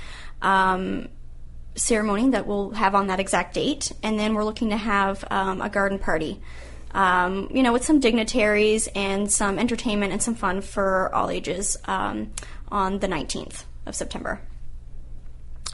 Um, 0.42 1.10
ceremony 1.76 2.30
that 2.32 2.46
we'll 2.48 2.72
have 2.72 2.96
on 2.96 3.08
that 3.08 3.20
exact 3.20 3.54
date, 3.54 3.92
and 4.04 4.20
then 4.20 4.34
we're 4.34 4.44
looking 4.44 4.70
to 4.70 4.78
have 4.78 5.24
um, 5.32 5.62
a 5.62 5.70
garden 5.70 6.00
party. 6.00 6.42
Um, 6.94 7.50
you 7.54 7.64
know, 7.64 7.72
with 7.72 7.86
some 7.86 8.02
dignitaries 8.02 8.90
and 8.94 9.32
some 9.32 9.58
entertainment 9.58 10.12
and 10.12 10.22
some 10.22 10.36
fun 10.36 10.60
for 10.60 11.14
all 11.16 11.30
ages 11.30 11.78
um, 11.86 12.32
on 12.70 13.00
the 13.00 13.08
19th 13.08 13.64
of 13.86 13.96
September. 13.96 14.42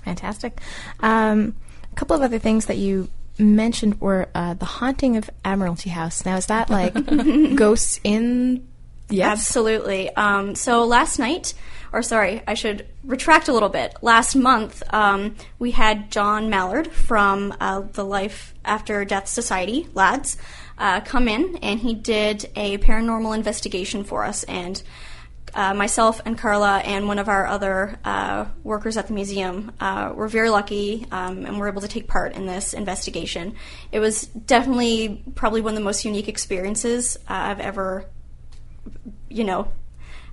Fantastic. 0.04 0.62
Um, 1.00 1.56
a 1.92 1.96
couple 1.96 2.16
of 2.16 2.22
other 2.22 2.38
things 2.38 2.68
that 2.68 2.78
you 2.78 3.10
mentioned 3.40 4.00
were 4.00 4.30
uh, 4.36 4.54
the 4.54 4.66
haunting 4.66 5.18
of 5.18 5.30
Admiralty 5.44 5.90
House. 5.90 6.26
Now, 6.26 6.38
is 6.38 6.46
that 6.48 6.70
like 6.70 6.94
ghosts 7.56 8.00
in? 8.04 8.68
Yes. 9.10 9.40
Absolutely. 9.40 10.14
Um, 10.16 10.56
so 10.56 10.86
last 10.86 11.18
night, 11.18 11.54
or 11.94 12.02
sorry, 12.02 12.42
I 12.46 12.56
should 12.56 12.88
retract 13.04 13.48
a 13.48 13.54
little 13.54 13.70
bit. 13.70 13.96
Last 14.02 14.36
month, 14.36 14.84
um, 14.94 15.36
we 15.60 15.72
had 15.72 16.12
John 16.12 16.50
Mallard 16.50 16.92
from 16.92 17.54
uh, 17.60 17.82
the 17.94 18.04
Life 18.04 18.54
After 18.66 19.06
Death 19.06 19.28
Society, 19.28 19.88
lads, 19.94 20.38
uh, 20.78 21.00
come 21.02 21.28
in, 21.28 21.58
and 21.62 21.80
he 21.80 21.94
did 21.96 22.50
a 22.56 22.78
paranormal 22.80 23.36
investigation 23.36 24.04
for 24.04 24.26
us. 24.26 24.44
And 24.44 24.84
uh, 25.54 25.74
myself 25.74 26.22
and 26.26 26.38
Carla 26.38 26.80
and 26.80 27.08
one 27.08 27.20
of 27.20 27.30
our 27.30 27.48
other 27.48 27.98
uh, 28.04 28.46
workers 28.64 28.98
at 28.98 29.08
the 29.08 29.14
museum 29.14 29.72
uh, 29.80 30.12
were 30.14 30.28
very 30.28 30.50
lucky 30.50 31.08
um, 31.12 31.46
and 31.46 31.58
were 31.58 31.70
able 31.70 31.82
to 31.82 31.88
take 31.88 32.08
part 32.08 32.36
in 32.36 32.46
this 32.46 32.74
investigation. 32.74 33.56
It 33.92 34.00
was 34.00 34.26
definitely 34.26 35.24
probably 35.36 35.62
one 35.62 35.74
of 35.74 35.80
the 35.80 35.86
most 35.86 36.04
unique 36.06 36.28
experiences 36.28 37.18
uh, 37.30 37.34
I've 37.34 37.60
ever, 37.60 38.06
you 39.30 39.44
know, 39.44 39.72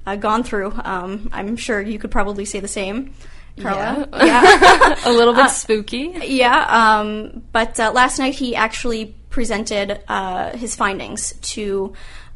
uh, 0.07 0.17
gone 0.17 0.43
through. 0.43 0.73
Um, 0.85 1.31
I'm 1.33 1.57
sure 1.57 1.81
you 1.81 1.99
could 1.99 2.11
probably 2.11 2.45
say 2.45 2.61
the 2.61 2.69
same. 2.69 3.15
Carla. 3.61 4.09
Yeah. 4.13 4.25
yeah. 4.25 4.95
a 5.07 5.13
little 5.13 5.35
bit 5.35 5.51
spooky. 5.51 6.13
Yeah, 6.25 6.67
um, 6.69 7.43
but 7.53 7.79
uh, 7.79 7.93
last 7.93 8.19
night 8.19 8.35
he 8.35 8.57
actually 8.57 9.15
presented 9.31 10.01
uh, 10.09 10.57
his 10.57 10.75
findings 10.77 11.33
to 11.55 11.93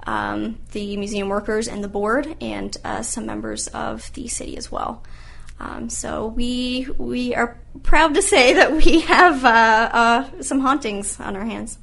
um, 0.06 0.58
the 0.72 0.96
museum 0.96 1.28
workers 1.28 1.68
and 1.68 1.82
the 1.82 1.88
board, 1.88 2.36
and 2.40 2.76
uh, 2.84 3.02
some 3.02 3.26
members 3.26 3.68
of 3.68 4.12
the 4.14 4.28
city 4.28 4.56
as 4.56 4.70
well. 4.70 5.02
Um, 5.60 5.90
so 5.90 6.28
we 6.28 6.86
we 6.98 7.34
are 7.34 7.58
proud 7.82 8.14
to 8.14 8.22
say 8.22 8.54
that 8.54 8.72
we 8.72 9.00
have 9.00 9.44
uh, 9.44 9.90
uh, 9.92 10.42
some 10.42 10.60
hauntings 10.60 11.18
on 11.18 11.36
our 11.36 11.44
hands. 11.44 11.78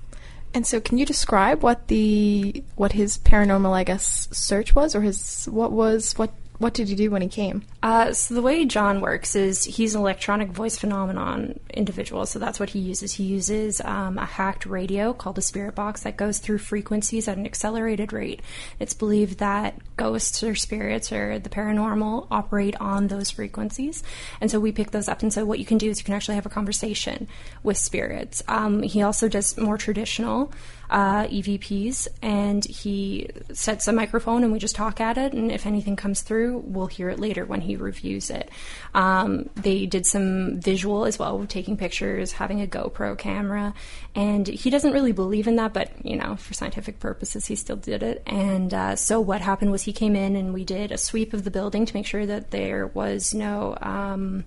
And 0.56 0.66
so, 0.66 0.80
can 0.80 0.98
you 0.98 1.06
describe 1.06 1.64
what 1.64 1.90
the 1.90 2.64
what 2.76 2.94
his 2.94 3.18
paranormal, 3.18 3.74
I 3.74 3.84
guess, 3.84 4.30
search 4.32 4.74
was, 4.74 4.96
or 4.96 5.02
his 5.02 5.50
what 5.52 5.74
was 5.74 6.14
what 6.14 6.32
what 6.58 6.74
did 6.74 6.88
he 6.88 6.96
do 6.96 7.12
when 7.12 7.22
he 7.22 7.28
came? 7.28 7.64
Uh, 7.84 8.14
so 8.14 8.34
the 8.34 8.42
way 8.42 8.66
John 8.66 9.02
works 9.02 9.36
is 9.36 9.64
he's 9.64 9.96
an 9.96 10.02
electronic 10.02 10.50
voice 10.50 10.78
phenomenon 10.78 11.60
individual. 11.74 12.26
So 12.26 12.40
that's 12.40 12.60
what 12.60 12.70
he 12.70 12.80
uses. 12.80 13.14
He 13.14 13.24
uses 13.24 13.82
um, 13.82 14.18
a 14.18 14.26
hacked 14.26 14.66
radio 14.66 15.14
called 15.14 15.38
a 15.38 15.42
spirit 15.42 15.76
box 15.76 16.04
that 16.04 16.18
goes 16.18 16.40
through 16.40 16.60
frequencies 16.60 17.28
at 17.28 17.38
an 17.38 17.46
accelerated 17.46 18.14
rate. 18.14 18.42
It's 18.80 18.94
believed 18.94 19.40
that 19.40 19.76
ghosts 19.98 20.44
or 20.44 20.56
spirits 20.56 21.12
or 21.12 21.40
the 21.40 21.50
paranormal 21.50 22.28
operate 22.32 22.76
on 22.80 23.08
those 23.08 23.32
frequencies, 23.32 24.04
and 24.40 24.50
so 24.50 24.60
we 24.60 24.72
pick 24.72 24.92
those 24.92 25.08
up. 25.08 25.22
And 25.22 25.32
so 25.32 25.46
what 25.46 25.60
you 25.60 25.66
can 25.66 25.78
do 25.78 25.90
is 25.90 26.00
you 26.00 26.06
can 26.06 26.14
actually 26.14 26.36
have 26.36 26.46
a 26.46 26.50
conversation 26.50 27.28
with 27.64 27.78
spirits. 27.78 28.44
Um, 28.48 28.82
he 28.82 29.02
also 29.02 29.28
does 29.28 29.58
more 29.58 29.78
traditional 29.78 30.52
uh, 30.96 31.28
EVPs, 31.28 32.08
and 32.22 32.64
he 32.64 33.28
sets 33.52 33.86
a 33.90 33.92
microphone, 33.92 34.46
and 34.46 34.54
we 34.54 34.60
just 34.60 34.78
talk 34.78 35.02
at 35.02 35.18
it. 35.18 35.34
And 35.34 35.52
if 35.52 35.66
anything 35.66 35.98
comes 35.98 36.22
through, 36.22 36.60
we'll 36.60 36.88
hear 36.88 37.10
it 37.10 37.20
later 37.20 37.44
when 37.44 37.60
he 37.60 37.76
reviews 37.76 38.30
it. 38.30 38.50
Um, 38.94 39.50
they 39.56 39.88
did 39.88 40.06
some 40.06 40.62
visual 40.62 41.04
as 41.04 41.20
well, 41.20 41.46
taking 41.48 41.76
pictures, 41.76 42.32
having 42.32 42.62
a 42.62 42.66
GoPro 42.66 43.18
camera, 43.18 43.74
and 44.16 44.48
he 44.48 44.70
doesn't 44.70 44.94
really 44.94 45.12
believe 45.12 45.48
in 45.48 45.58
that, 45.58 45.74
but 45.74 45.92
you 46.06 46.16
know, 46.16 46.38
for 46.38 46.54
scientific 46.54 47.02
purposes, 47.02 47.46
he 47.46 47.58
still 47.58 47.76
did 47.76 48.02
it. 48.02 48.24
And 48.26 48.74
uh, 48.74 48.96
so 48.96 49.20
what 49.20 49.42
happened 49.42 49.74
was 49.74 49.82
he 49.82 49.92
came 49.92 50.16
in, 50.16 50.38
and 50.38 50.54
we 50.54 50.64
did 50.64 50.94
a 50.94 50.98
sweep 50.98 51.34
of 51.34 51.44
the 51.44 51.52
building 51.52 51.86
to 51.86 51.94
make 51.94 52.06
sure 52.06 52.26
that 52.26 52.52
there 52.52 52.88
was 52.88 53.34
no. 53.34 53.78
Um, 53.82 54.46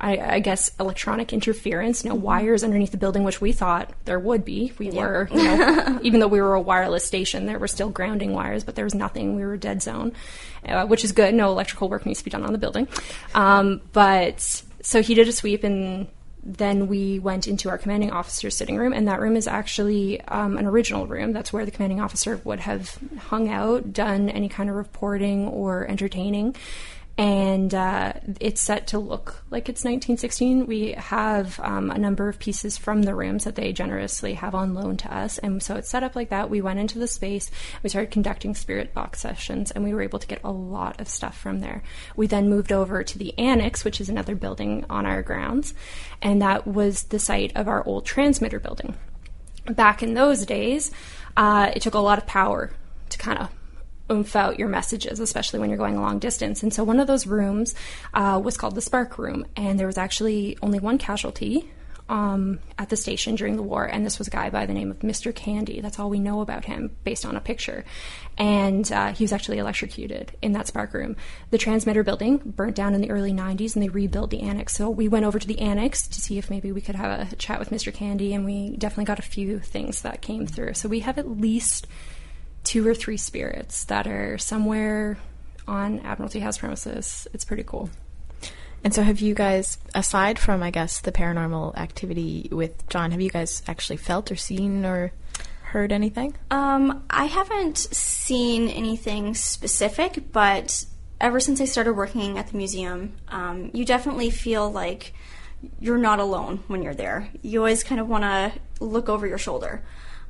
I, 0.00 0.16
I, 0.36 0.40
guess 0.40 0.70
electronic 0.80 1.32
interference, 1.32 2.04
no 2.04 2.14
wires 2.14 2.64
underneath 2.64 2.90
the 2.90 2.96
building, 2.96 3.22
which 3.22 3.40
we 3.40 3.52
thought 3.52 3.92
there 4.06 4.18
would 4.18 4.44
be. 4.44 4.72
We 4.78 4.90
yeah. 4.90 5.00
were, 5.00 5.28
you 5.30 5.42
know, 5.42 6.00
even 6.02 6.20
though 6.20 6.28
we 6.28 6.40
were 6.40 6.54
a 6.54 6.60
wireless 6.60 7.04
station, 7.04 7.46
there 7.46 7.58
were 7.58 7.68
still 7.68 7.90
grounding 7.90 8.32
wires, 8.32 8.64
but 8.64 8.74
there 8.76 8.84
was 8.84 8.94
nothing. 8.94 9.36
We 9.36 9.44
were 9.44 9.56
dead 9.56 9.82
zone, 9.82 10.12
uh, 10.66 10.86
which 10.86 11.04
is 11.04 11.12
good. 11.12 11.34
No 11.34 11.50
electrical 11.50 11.88
work 11.88 12.06
needs 12.06 12.20
to 12.20 12.24
be 12.24 12.30
done 12.30 12.44
on 12.44 12.52
the 12.52 12.58
building. 12.58 12.88
Um, 13.34 13.82
but 13.92 14.40
so 14.82 15.02
he 15.02 15.14
did 15.14 15.28
a 15.28 15.32
sweep 15.32 15.64
and 15.64 16.08
then 16.42 16.86
we 16.86 17.18
went 17.18 17.46
into 17.46 17.68
our 17.68 17.76
commanding 17.76 18.12
officer's 18.12 18.56
sitting 18.56 18.76
room, 18.76 18.94
and 18.94 19.08
that 19.08 19.20
room 19.20 19.36
is 19.36 19.46
actually 19.46 20.20
um, 20.22 20.56
an 20.56 20.64
original 20.66 21.06
room. 21.06 21.32
That's 21.32 21.52
where 21.52 21.64
the 21.64 21.70
commanding 21.70 22.00
officer 22.00 22.40
would 22.44 22.60
have 22.60 22.98
hung 23.18 23.50
out, 23.50 23.92
done 23.92 24.30
any 24.30 24.48
kind 24.48 24.70
of 24.70 24.76
reporting 24.76 25.48
or 25.48 25.86
entertaining 25.86 26.56
and 27.20 27.74
uh, 27.74 28.14
it's 28.40 28.62
set 28.62 28.86
to 28.86 28.98
look 28.98 29.44
like 29.50 29.68
it's 29.68 29.84
1916. 29.84 30.66
We 30.66 30.92
have 30.92 31.60
um, 31.60 31.90
a 31.90 31.98
number 31.98 32.30
of 32.30 32.38
pieces 32.38 32.78
from 32.78 33.02
the 33.02 33.14
rooms 33.14 33.44
that 33.44 33.56
they 33.56 33.74
generously 33.74 34.32
have 34.32 34.54
on 34.54 34.72
loan 34.72 34.96
to 34.96 35.14
us, 35.14 35.36
and 35.36 35.62
so 35.62 35.76
it's 35.76 35.90
set 35.90 36.02
up 36.02 36.16
like 36.16 36.30
that. 36.30 36.48
We 36.48 36.62
went 36.62 36.80
into 36.80 36.98
the 36.98 37.06
space, 37.06 37.50
we 37.82 37.90
started 37.90 38.10
conducting 38.10 38.54
spirit 38.54 38.94
box 38.94 39.20
sessions, 39.20 39.70
and 39.70 39.84
we 39.84 39.92
were 39.92 40.00
able 40.00 40.18
to 40.18 40.26
get 40.26 40.40
a 40.42 40.50
lot 40.50 40.98
of 40.98 41.08
stuff 41.08 41.36
from 41.36 41.60
there. 41.60 41.82
We 42.16 42.26
then 42.26 42.48
moved 42.48 42.72
over 42.72 43.04
to 43.04 43.18
the 43.18 43.38
annex, 43.38 43.84
which 43.84 44.00
is 44.00 44.08
another 44.08 44.34
building 44.34 44.86
on 44.88 45.04
our 45.04 45.20
grounds, 45.20 45.74
and 46.22 46.40
that 46.40 46.66
was 46.66 47.02
the 47.02 47.18
site 47.18 47.52
of 47.54 47.68
our 47.68 47.86
old 47.86 48.06
transmitter 48.06 48.58
building. 48.58 48.96
Back 49.66 50.02
in 50.02 50.14
those 50.14 50.46
days, 50.46 50.90
uh, 51.36 51.70
it 51.76 51.82
took 51.82 51.92
a 51.92 51.98
lot 51.98 52.16
of 52.16 52.26
power 52.26 52.70
to 53.10 53.18
kind 53.18 53.38
of 53.40 53.50
oomph 54.10 54.34
out 54.36 54.58
your 54.58 54.68
messages, 54.68 55.20
especially 55.20 55.60
when 55.60 55.70
you're 55.70 55.78
going 55.78 55.96
a 55.96 56.00
long 56.00 56.18
distance. 56.18 56.62
And 56.62 56.72
so 56.72 56.84
one 56.84 57.00
of 57.00 57.06
those 57.06 57.26
rooms 57.26 57.74
uh, 58.14 58.40
was 58.42 58.56
called 58.56 58.74
the 58.74 58.80
Spark 58.80 59.18
Room, 59.18 59.46
and 59.56 59.78
there 59.78 59.86
was 59.86 59.98
actually 59.98 60.58
only 60.62 60.78
one 60.78 60.98
casualty 60.98 61.70
um, 62.10 62.58
at 62.76 62.88
the 62.88 62.96
station 62.96 63.36
during 63.36 63.56
the 63.56 63.62
war, 63.62 63.84
and 63.84 64.04
this 64.04 64.18
was 64.18 64.26
a 64.26 64.32
guy 64.32 64.50
by 64.50 64.66
the 64.66 64.74
name 64.74 64.90
of 64.90 64.98
Mr. 64.98 65.32
Candy. 65.32 65.80
That's 65.80 65.98
all 66.00 66.10
we 66.10 66.18
know 66.18 66.40
about 66.40 66.64
him 66.64 66.96
based 67.04 67.24
on 67.24 67.36
a 67.36 67.40
picture. 67.40 67.84
And 68.36 68.90
uh, 68.90 69.12
he 69.12 69.22
was 69.22 69.32
actually 69.32 69.58
electrocuted 69.58 70.32
in 70.42 70.52
that 70.52 70.66
spark 70.66 70.92
room. 70.92 71.16
The 71.50 71.58
transmitter 71.58 72.02
building 72.02 72.38
burnt 72.38 72.74
down 72.74 72.94
in 72.94 73.00
the 73.00 73.10
early 73.10 73.32
90s, 73.32 73.76
and 73.76 73.82
they 73.82 73.88
rebuilt 73.88 74.30
the 74.30 74.40
annex. 74.40 74.74
So 74.74 74.90
we 74.90 75.06
went 75.06 75.24
over 75.24 75.38
to 75.38 75.46
the 75.46 75.60
annex 75.60 76.08
to 76.08 76.20
see 76.20 76.36
if 76.36 76.50
maybe 76.50 76.72
we 76.72 76.80
could 76.80 76.96
have 76.96 77.32
a 77.32 77.36
chat 77.36 77.60
with 77.60 77.70
Mr. 77.70 77.94
Candy, 77.94 78.34
and 78.34 78.44
we 78.44 78.76
definitely 78.76 79.04
got 79.04 79.20
a 79.20 79.22
few 79.22 79.60
things 79.60 80.02
that 80.02 80.20
came 80.20 80.48
through. 80.48 80.74
So 80.74 80.88
we 80.88 81.00
have 81.00 81.16
at 81.16 81.30
least 81.30 81.86
two 82.64 82.86
or 82.86 82.94
three 82.94 83.16
spirits 83.16 83.84
that 83.84 84.06
are 84.06 84.38
somewhere 84.38 85.18
on 85.66 86.00
Admiralty 86.00 86.40
House 86.40 86.58
premises. 86.58 87.26
It's 87.32 87.44
pretty 87.44 87.64
cool. 87.64 87.90
And 88.82 88.94
so, 88.94 89.02
have 89.02 89.20
you 89.20 89.34
guys, 89.34 89.78
aside 89.94 90.38
from, 90.38 90.62
I 90.62 90.70
guess, 90.70 91.00
the 91.00 91.12
paranormal 91.12 91.76
activity 91.76 92.48
with 92.50 92.88
John, 92.88 93.10
have 93.10 93.20
you 93.20 93.30
guys 93.30 93.62
actually 93.68 93.98
felt 93.98 94.32
or 94.32 94.36
seen 94.36 94.86
or 94.86 95.12
heard 95.62 95.92
anything? 95.92 96.34
Um, 96.50 97.04
I 97.10 97.26
haven't 97.26 97.76
seen 97.76 98.68
anything 98.68 99.34
specific, 99.34 100.32
but 100.32 100.84
ever 101.20 101.40
since 101.40 101.60
I 101.60 101.66
started 101.66 101.92
working 101.92 102.38
at 102.38 102.48
the 102.48 102.56
museum, 102.56 103.16
um, 103.28 103.70
you 103.74 103.84
definitely 103.84 104.30
feel 104.30 104.70
like 104.70 105.12
you're 105.78 105.98
not 105.98 106.18
alone 106.18 106.64
when 106.66 106.82
you're 106.82 106.94
there. 106.94 107.28
You 107.42 107.58
always 107.58 107.84
kind 107.84 108.00
of 108.00 108.08
want 108.08 108.24
to 108.24 108.52
look 108.80 109.10
over 109.10 109.26
your 109.26 109.38
shoulder. 109.38 109.82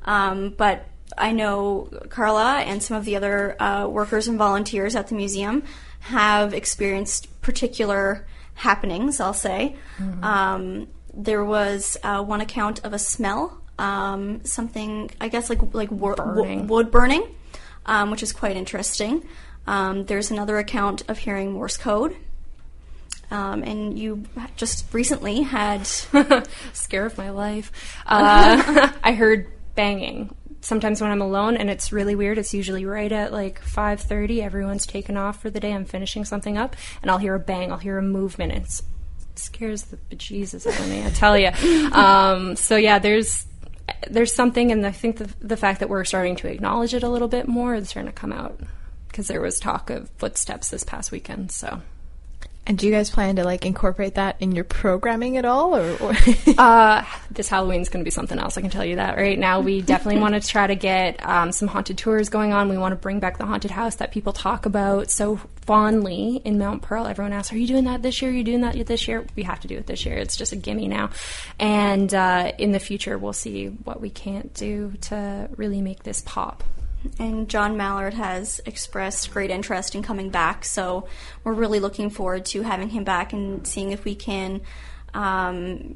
Um, 0.03 0.53
but 0.57 0.85
I 1.17 1.31
know 1.31 1.89
Carla 2.09 2.59
and 2.59 2.81
some 2.81 2.97
of 2.97 3.05
the 3.05 3.15
other 3.15 3.61
uh, 3.61 3.87
workers 3.87 4.27
and 4.27 4.37
volunteers 4.37 4.95
at 4.95 5.07
the 5.07 5.15
museum 5.15 5.63
have 5.99 6.53
experienced 6.53 7.41
particular 7.41 8.25
happenings, 8.55 9.19
I'll 9.19 9.33
say. 9.33 9.75
Mm-hmm. 9.97 10.23
Um, 10.23 10.87
there 11.13 11.43
was 11.43 11.97
uh, 12.03 12.23
one 12.23 12.41
account 12.41 12.83
of 12.83 12.93
a 12.93 12.99
smell, 12.99 13.61
um, 13.77 14.43
something, 14.45 15.11
I 15.19 15.27
guess, 15.27 15.49
like, 15.49 15.73
like 15.73 15.91
wo- 15.91 16.15
burning. 16.15 16.67
Wo- 16.67 16.77
wood 16.77 16.91
burning, 16.91 17.23
um, 17.85 18.11
which 18.11 18.23
is 18.23 18.31
quite 18.31 18.55
interesting. 18.55 19.27
Um, 19.67 20.05
there's 20.05 20.31
another 20.31 20.57
account 20.57 21.03
of 21.09 21.17
hearing 21.17 21.51
Morse 21.51 21.77
code. 21.77 22.15
Um, 23.29 23.63
and 23.63 23.97
you 23.97 24.25
just 24.57 24.93
recently 24.93 25.41
had 25.41 25.87
scare 26.73 27.05
of 27.05 27.17
my 27.17 27.29
life. 27.29 27.71
Uh, 28.05 28.91
I 29.03 29.13
heard 29.13 29.47
banging 29.75 30.35
sometimes 30.61 31.01
when 31.01 31.11
I'm 31.11 31.21
alone 31.21 31.57
and 31.57 31.69
it's 31.69 31.91
really 31.91 32.15
weird, 32.15 32.37
it's 32.37 32.53
usually 32.53 32.85
right 32.85 33.11
at 33.11 33.31
like 33.31 33.61
5:30. 33.61 34.41
Everyone's 34.41 34.85
taken 34.85 35.17
off 35.17 35.41
for 35.41 35.49
the 35.49 35.59
day. 35.59 35.73
I'm 35.73 35.85
finishing 35.85 36.25
something 36.25 36.57
up, 36.57 36.75
and 37.01 37.11
I'll 37.11 37.17
hear 37.17 37.35
a 37.35 37.39
bang. 37.39 37.71
I'll 37.71 37.77
hear 37.77 37.97
a 37.97 38.03
movement. 38.03 38.53
It's, 38.53 38.79
it 39.31 39.39
scares 39.39 39.83
the 39.83 39.97
bejesus 39.97 40.67
out 40.67 40.79
of 40.79 40.89
me. 40.89 41.05
I 41.05 41.09
tell 41.09 41.37
you. 41.37 41.51
Um, 41.91 42.55
so 42.55 42.77
yeah, 42.77 42.99
there's 42.99 43.45
there's 44.09 44.33
something, 44.33 44.71
and 44.71 44.85
I 44.85 44.91
think 44.91 45.17
the 45.17 45.33
the 45.41 45.57
fact 45.57 45.79
that 45.79 45.89
we're 45.89 46.05
starting 46.05 46.35
to 46.37 46.47
acknowledge 46.47 46.93
it 46.93 47.03
a 47.03 47.09
little 47.09 47.27
bit 47.27 47.47
more 47.47 47.75
is 47.75 47.89
starting 47.89 48.11
to 48.11 48.17
come 48.17 48.31
out 48.31 48.59
because 49.07 49.27
there 49.27 49.41
was 49.41 49.59
talk 49.59 49.89
of 49.89 50.09
footsteps 50.17 50.69
this 50.69 50.83
past 50.83 51.11
weekend. 51.11 51.51
So 51.51 51.81
and 52.67 52.77
do 52.77 52.85
you 52.85 52.91
guys 52.91 53.09
plan 53.09 53.37
to 53.37 53.43
like 53.43 53.65
incorporate 53.65 54.15
that 54.15 54.35
in 54.39 54.51
your 54.51 54.63
programming 54.63 55.37
at 55.37 55.45
all, 55.45 55.75
or? 55.75 55.97
or 55.97 56.13
uh, 56.57 57.03
this 57.31 57.49
Halloween's 57.49 57.89
going 57.89 58.01
to 58.01 58.05
be 58.05 58.11
something 58.11 58.37
else. 58.37 58.55
I 58.57 58.61
can 58.61 58.69
tell 58.69 58.85
you 58.85 58.97
that 58.97 59.17
right 59.17 59.37
now. 59.37 59.61
We 59.61 59.81
definitely 59.81 60.21
want 60.21 60.35
to 60.35 60.47
try 60.47 60.67
to 60.67 60.75
get 60.75 61.25
um, 61.27 61.51
some 61.51 61.67
haunted 61.67 61.97
tours 61.97 62.29
going 62.29 62.53
on. 62.53 62.69
We 62.69 62.77
want 62.77 62.91
to 62.91 62.97
bring 62.97 63.19
back 63.19 63.39
the 63.39 63.45
haunted 63.45 63.71
house 63.71 63.95
that 63.95 64.11
people 64.11 64.31
talk 64.31 64.67
about 64.67 65.09
so 65.09 65.39
fondly 65.61 66.39
in 66.45 66.59
Mount 66.59 66.83
Pearl. 66.83 67.07
Everyone 67.07 67.33
asks, 67.33 67.51
"Are 67.51 67.57
you 67.57 67.67
doing 67.67 67.85
that 67.85 68.03
this 68.03 68.21
year? 68.21 68.29
Are 68.29 68.33
you 68.33 68.43
doing 68.43 68.61
that 68.61 68.85
this 68.85 69.07
year?" 69.07 69.25
We 69.35 69.43
have 69.43 69.59
to 69.61 69.67
do 69.67 69.77
it 69.77 69.87
this 69.87 70.05
year. 70.05 70.17
It's 70.17 70.37
just 70.37 70.53
a 70.53 70.55
gimme 70.55 70.87
now. 70.87 71.09
And 71.59 72.13
uh, 72.13 72.51
in 72.59 72.73
the 72.73 72.79
future, 72.79 73.17
we'll 73.17 73.33
see 73.33 73.67
what 73.67 73.99
we 73.99 74.11
can't 74.11 74.53
do 74.53 74.93
to 75.01 75.49
really 75.55 75.81
make 75.81 76.03
this 76.03 76.21
pop 76.21 76.63
and 77.19 77.49
John 77.49 77.77
Mallard 77.77 78.13
has 78.13 78.61
expressed 78.65 79.31
great 79.31 79.49
interest 79.49 79.95
in 79.95 80.03
coming 80.03 80.29
back. 80.29 80.65
So 80.65 81.07
we're 81.43 81.53
really 81.53 81.79
looking 81.79 82.09
forward 82.09 82.45
to 82.47 82.61
having 82.61 82.89
him 82.89 83.03
back 83.03 83.33
and 83.33 83.65
seeing 83.65 83.91
if 83.91 84.05
we 84.05 84.15
can 84.15 84.61
um, 85.13 85.95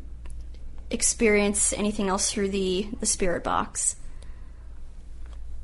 experience 0.90 1.74
anything 1.74 2.10
else 2.10 2.32
through 2.32 2.50
the 2.50 2.88
the 3.00 3.06
spirit 3.06 3.44
box. 3.44 3.96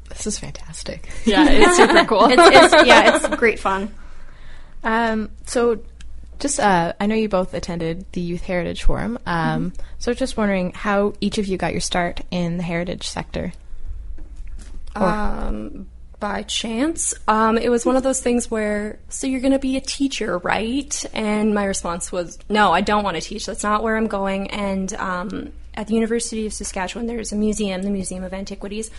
This 0.09 0.27
is 0.27 0.39
fantastic. 0.39 1.09
Yeah, 1.25 1.45
it's 1.49 1.77
super 1.77 2.05
cool. 2.05 2.25
it's, 2.25 2.73
it's, 2.73 2.87
yeah, 2.87 3.15
it's 3.15 3.27
great 3.37 3.59
fun. 3.59 3.93
Um, 4.83 5.29
so, 5.45 5.79
just 6.39 6.59
uh, 6.59 6.93
I 6.99 7.05
know 7.05 7.15
you 7.15 7.29
both 7.29 7.53
attended 7.53 8.05
the 8.11 8.21
Youth 8.21 8.41
Heritage 8.41 8.83
Forum. 8.83 9.17
Um, 9.25 9.71
mm-hmm. 9.71 9.81
So, 9.99 10.13
just 10.13 10.37
wondering 10.37 10.73
how 10.73 11.13
each 11.21 11.37
of 11.37 11.47
you 11.47 11.57
got 11.57 11.71
your 11.71 11.81
start 11.81 12.21
in 12.29 12.57
the 12.57 12.63
heritage 12.63 13.07
sector. 13.07 13.53
Um, 14.95 15.87
by 16.21 16.43
chance. 16.43 17.13
Um, 17.27 17.57
it 17.57 17.69
was 17.69 17.85
one 17.85 17.97
of 17.97 18.03
those 18.03 18.21
things 18.21 18.49
where, 18.49 18.99
so 19.09 19.27
you're 19.27 19.41
going 19.41 19.53
to 19.53 19.59
be 19.59 19.75
a 19.75 19.81
teacher, 19.81 20.37
right? 20.37 21.05
And 21.13 21.53
my 21.53 21.65
response 21.65 22.11
was, 22.11 22.37
no, 22.47 22.71
I 22.71 22.81
don't 22.81 23.03
want 23.03 23.15
to 23.15 23.21
teach. 23.21 23.45
That's 23.45 23.63
not 23.63 23.83
where 23.83 23.97
I'm 23.97 24.07
going. 24.07 24.51
And 24.51 24.93
um, 24.93 25.51
at 25.73 25.87
the 25.87 25.95
University 25.95 26.45
of 26.45 26.53
Saskatchewan, 26.53 27.07
there's 27.07 27.31
a 27.31 27.35
museum, 27.35 27.81
the 27.81 27.89
Museum 27.89 28.23
of 28.23 28.33
Antiquities. 28.33 28.91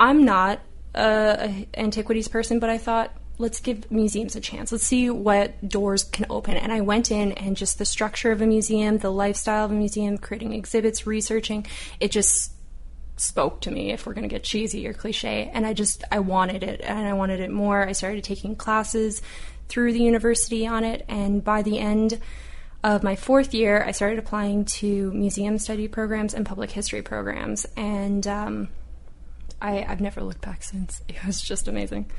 I'm 0.00 0.24
not 0.24 0.60
a, 0.94 1.66
a 1.74 1.80
antiquities 1.80 2.28
person, 2.28 2.58
but 2.58 2.70
I 2.70 2.78
thought 2.78 3.12
let's 3.36 3.60
give 3.60 3.90
museums 3.90 4.34
a 4.34 4.40
chance. 4.40 4.72
Let's 4.72 4.86
see 4.86 5.10
what 5.10 5.68
doors 5.68 6.02
can 6.02 6.26
open. 6.30 6.56
And 6.56 6.72
I 6.72 6.80
went 6.80 7.10
in 7.10 7.32
and 7.32 7.56
just 7.56 7.78
the 7.78 7.84
structure 7.84 8.32
of 8.32 8.42
a 8.42 8.46
museum, 8.46 8.98
the 8.98 9.12
lifestyle 9.12 9.66
of 9.66 9.70
a 9.70 9.74
museum, 9.74 10.18
creating 10.18 10.54
exhibits, 10.54 11.06
researching, 11.06 11.66
it 12.00 12.10
just 12.10 12.52
spoke 13.20 13.60
to 13.62 13.70
me 13.70 13.92
if 13.92 14.06
we're 14.06 14.14
going 14.14 14.28
to 14.28 14.34
get 14.34 14.44
cheesy 14.44 14.86
or 14.86 14.92
cliche 14.92 15.50
and 15.52 15.66
i 15.66 15.72
just 15.72 16.04
i 16.10 16.18
wanted 16.18 16.62
it 16.62 16.80
and 16.82 17.06
i 17.06 17.12
wanted 17.12 17.40
it 17.40 17.50
more. 17.50 17.86
I 17.86 17.92
started 17.92 18.24
taking 18.24 18.56
classes 18.56 19.22
through 19.68 19.92
the 19.92 20.02
university 20.02 20.66
on 20.66 20.84
it 20.84 21.04
and 21.08 21.42
by 21.42 21.62
the 21.62 21.78
end 21.78 22.20
of 22.84 23.02
my 23.02 23.16
fourth 23.16 23.54
year 23.54 23.82
i 23.84 23.90
started 23.90 24.18
applying 24.18 24.64
to 24.64 25.10
museum 25.12 25.58
study 25.58 25.88
programs 25.88 26.34
and 26.34 26.46
public 26.46 26.70
history 26.70 27.02
programs. 27.02 27.66
And 27.76 28.26
um, 28.26 28.68
I, 29.60 29.72
have 29.80 30.00
never 30.00 30.22
looked 30.22 30.40
back 30.40 30.62
since. 30.62 31.02
It 31.08 31.24
was 31.26 31.40
just 31.40 31.68
amazing. 31.68 32.10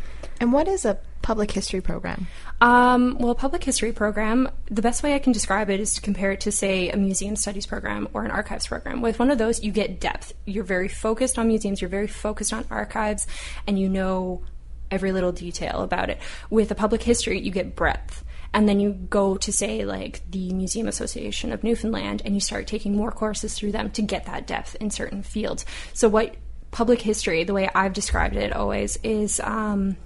And 0.41 0.51
what 0.51 0.67
is 0.67 0.85
a 0.85 0.99
public 1.21 1.51
history 1.51 1.81
program? 1.81 2.27
Um, 2.59 3.17
well, 3.19 3.31
a 3.31 3.35
public 3.35 3.63
history 3.63 3.91
program, 3.91 4.49
the 4.69 4.81
best 4.81 5.03
way 5.03 5.13
I 5.13 5.19
can 5.19 5.31
describe 5.31 5.69
it 5.69 5.79
is 5.79 5.93
to 5.95 6.01
compare 6.01 6.31
it 6.31 6.41
to, 6.41 6.51
say, 6.51 6.89
a 6.89 6.97
museum 6.97 7.35
studies 7.35 7.65
program 7.65 8.07
or 8.13 8.25
an 8.25 8.31
archives 8.31 8.67
program. 8.67 9.01
With 9.01 9.19
one 9.19 9.31
of 9.31 9.37
those, 9.37 9.63
you 9.63 9.71
get 9.71 9.99
depth. 9.99 10.33
You're 10.45 10.63
very 10.63 10.87
focused 10.87 11.39
on 11.39 11.47
museums, 11.47 11.81
you're 11.81 11.89
very 11.89 12.07
focused 12.07 12.53
on 12.53 12.65
archives, 12.69 13.27
and 13.67 13.79
you 13.79 13.89
know 13.89 14.43
every 14.91 15.11
little 15.11 15.31
detail 15.31 15.81
about 15.81 16.09
it. 16.09 16.19
With 16.49 16.71
a 16.71 16.75
public 16.75 17.03
history, 17.03 17.39
you 17.39 17.51
get 17.51 17.75
breadth 17.75 18.23
and 18.53 18.67
then 18.67 18.79
you 18.79 18.93
go 18.93 19.37
to 19.37 19.51
say 19.51 19.85
like 19.85 20.21
the 20.29 20.51
Museum 20.53 20.87
Association 20.87 21.51
of 21.51 21.63
Newfoundland 21.63 22.21
and 22.25 22.33
you 22.33 22.41
start 22.41 22.67
taking 22.67 22.95
more 22.95 23.11
courses 23.11 23.53
through 23.53 23.71
them 23.71 23.91
to 23.91 24.01
get 24.01 24.25
that 24.25 24.47
depth 24.47 24.75
in 24.75 24.89
certain 24.89 25.21
fields. 25.21 25.65
So 25.93 26.09
what 26.09 26.35
public 26.71 27.01
history, 27.01 27.43
the 27.43 27.53
way 27.53 27.69
I've 27.73 27.93
described 27.93 28.35
it 28.35 28.53
always, 28.53 28.97
is 29.03 29.39
um, 29.39 29.97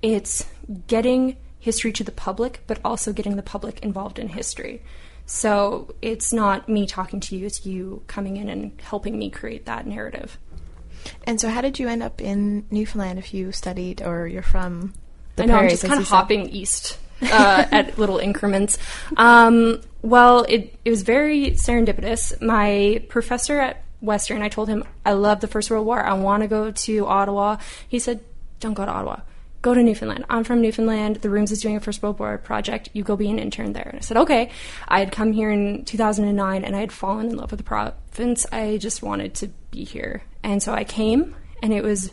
it's 0.00 0.46
getting 0.86 1.36
history 1.58 1.92
to 1.92 2.04
the 2.04 2.12
public, 2.12 2.62
but 2.66 2.80
also 2.84 3.12
getting 3.12 3.36
the 3.36 3.42
public 3.42 3.80
involved 3.80 4.18
in 4.18 4.28
history. 4.28 4.82
So 5.26 5.94
it's 6.02 6.32
not 6.32 6.68
me 6.68 6.86
talking 6.86 7.20
to 7.20 7.36
you, 7.36 7.46
it's 7.46 7.64
you 7.64 8.02
coming 8.06 8.36
in 8.36 8.48
and 8.48 8.72
helping 8.80 9.18
me 9.18 9.30
create 9.30 9.66
that 9.66 9.86
narrative. 9.86 10.38
And 11.24 11.40
so, 11.40 11.48
how 11.48 11.60
did 11.60 11.78
you 11.78 11.88
end 11.88 12.02
up 12.02 12.20
in 12.20 12.66
Newfoundland 12.70 13.18
if 13.18 13.32
you 13.34 13.52
studied 13.52 14.02
or 14.02 14.26
you're 14.26 14.42
from 14.42 14.92
the 15.36 15.44
I 15.44 15.46
know, 15.46 15.52
prairies? 15.54 15.72
I'm 15.72 15.76
just 15.78 15.86
kind 15.86 16.00
of 16.00 16.08
hopping 16.08 16.48
east 16.50 16.98
uh, 17.22 17.66
at 17.70 17.98
little 17.98 18.18
increments. 18.18 18.78
Um, 19.16 19.80
well, 20.02 20.44
it, 20.48 20.76
it 20.84 20.90
was 20.90 21.02
very 21.02 21.52
serendipitous. 21.52 22.40
My 22.42 23.04
professor 23.08 23.60
at 23.60 23.82
Western. 24.02 24.42
I 24.42 24.48
told 24.48 24.68
him 24.68 24.84
I 25.06 25.12
love 25.12 25.40
the 25.40 25.46
First 25.48 25.70
World 25.70 25.86
War. 25.86 26.02
I 26.02 26.12
want 26.14 26.42
to 26.42 26.48
go 26.48 26.70
to 26.70 27.06
Ottawa. 27.06 27.56
He 27.88 27.98
said, 27.98 28.20
"Don't 28.60 28.74
go 28.74 28.84
to 28.84 28.90
Ottawa. 28.90 29.20
Go 29.62 29.74
to 29.74 29.82
Newfoundland. 29.82 30.24
I'm 30.28 30.42
from 30.42 30.60
Newfoundland. 30.60 31.16
The 31.16 31.30
Rooms 31.30 31.52
is 31.52 31.62
doing 31.62 31.76
a 31.76 31.80
First 31.80 32.02
World 32.02 32.18
War 32.18 32.36
project. 32.36 32.90
You 32.92 33.04
go 33.04 33.16
be 33.16 33.30
an 33.30 33.38
intern 33.38 33.72
there." 33.72 33.88
And 33.88 33.98
I 33.98 34.02
said, 34.02 34.16
"Okay." 34.16 34.50
I 34.88 34.98
had 34.98 35.12
come 35.12 35.32
here 35.32 35.50
in 35.50 35.84
2009 35.84 36.64
and 36.64 36.76
I 36.76 36.80
had 36.80 36.92
fallen 36.92 37.30
in 37.30 37.36
love 37.36 37.52
with 37.52 37.58
the 37.58 37.64
province. 37.64 38.44
I 38.52 38.76
just 38.76 39.02
wanted 39.02 39.34
to 39.36 39.48
be 39.70 39.84
here, 39.84 40.24
and 40.42 40.62
so 40.62 40.74
I 40.74 40.84
came, 40.84 41.34
and 41.62 41.72
it 41.72 41.82
was 41.82 42.10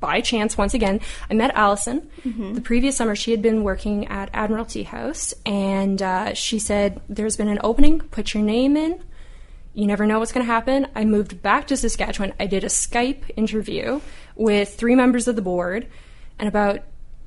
by 0.00 0.22
chance, 0.22 0.56
once 0.56 0.72
again, 0.72 1.00
I 1.30 1.34
met 1.34 1.54
Allison. 1.54 2.08
Mm-hmm. 2.24 2.54
The 2.54 2.62
previous 2.62 2.96
summer, 2.96 3.14
she 3.14 3.32
had 3.32 3.42
been 3.42 3.62
working 3.62 4.08
at 4.08 4.30
Admiralty 4.32 4.82
House, 4.82 5.34
and 5.44 6.00
uh, 6.00 6.32
she 6.32 6.58
said, 6.58 7.02
There's 7.08 7.36
been 7.36 7.48
an 7.48 7.60
opening, 7.62 8.00
put 8.00 8.32
your 8.32 8.42
name 8.42 8.78
in 8.78 9.02
you 9.74 9.86
never 9.86 10.06
know 10.06 10.18
what's 10.18 10.32
going 10.32 10.44
to 10.44 10.52
happen. 10.52 10.86
I 10.94 11.04
moved 11.04 11.42
back 11.42 11.68
to 11.68 11.76
Saskatchewan. 11.76 12.32
I 12.40 12.46
did 12.46 12.64
a 12.64 12.68
Skype 12.68 13.22
interview 13.36 14.00
with 14.34 14.74
three 14.74 14.94
members 14.94 15.28
of 15.28 15.36
the 15.36 15.42
board, 15.42 15.86
and 16.38 16.48
about 16.48 16.80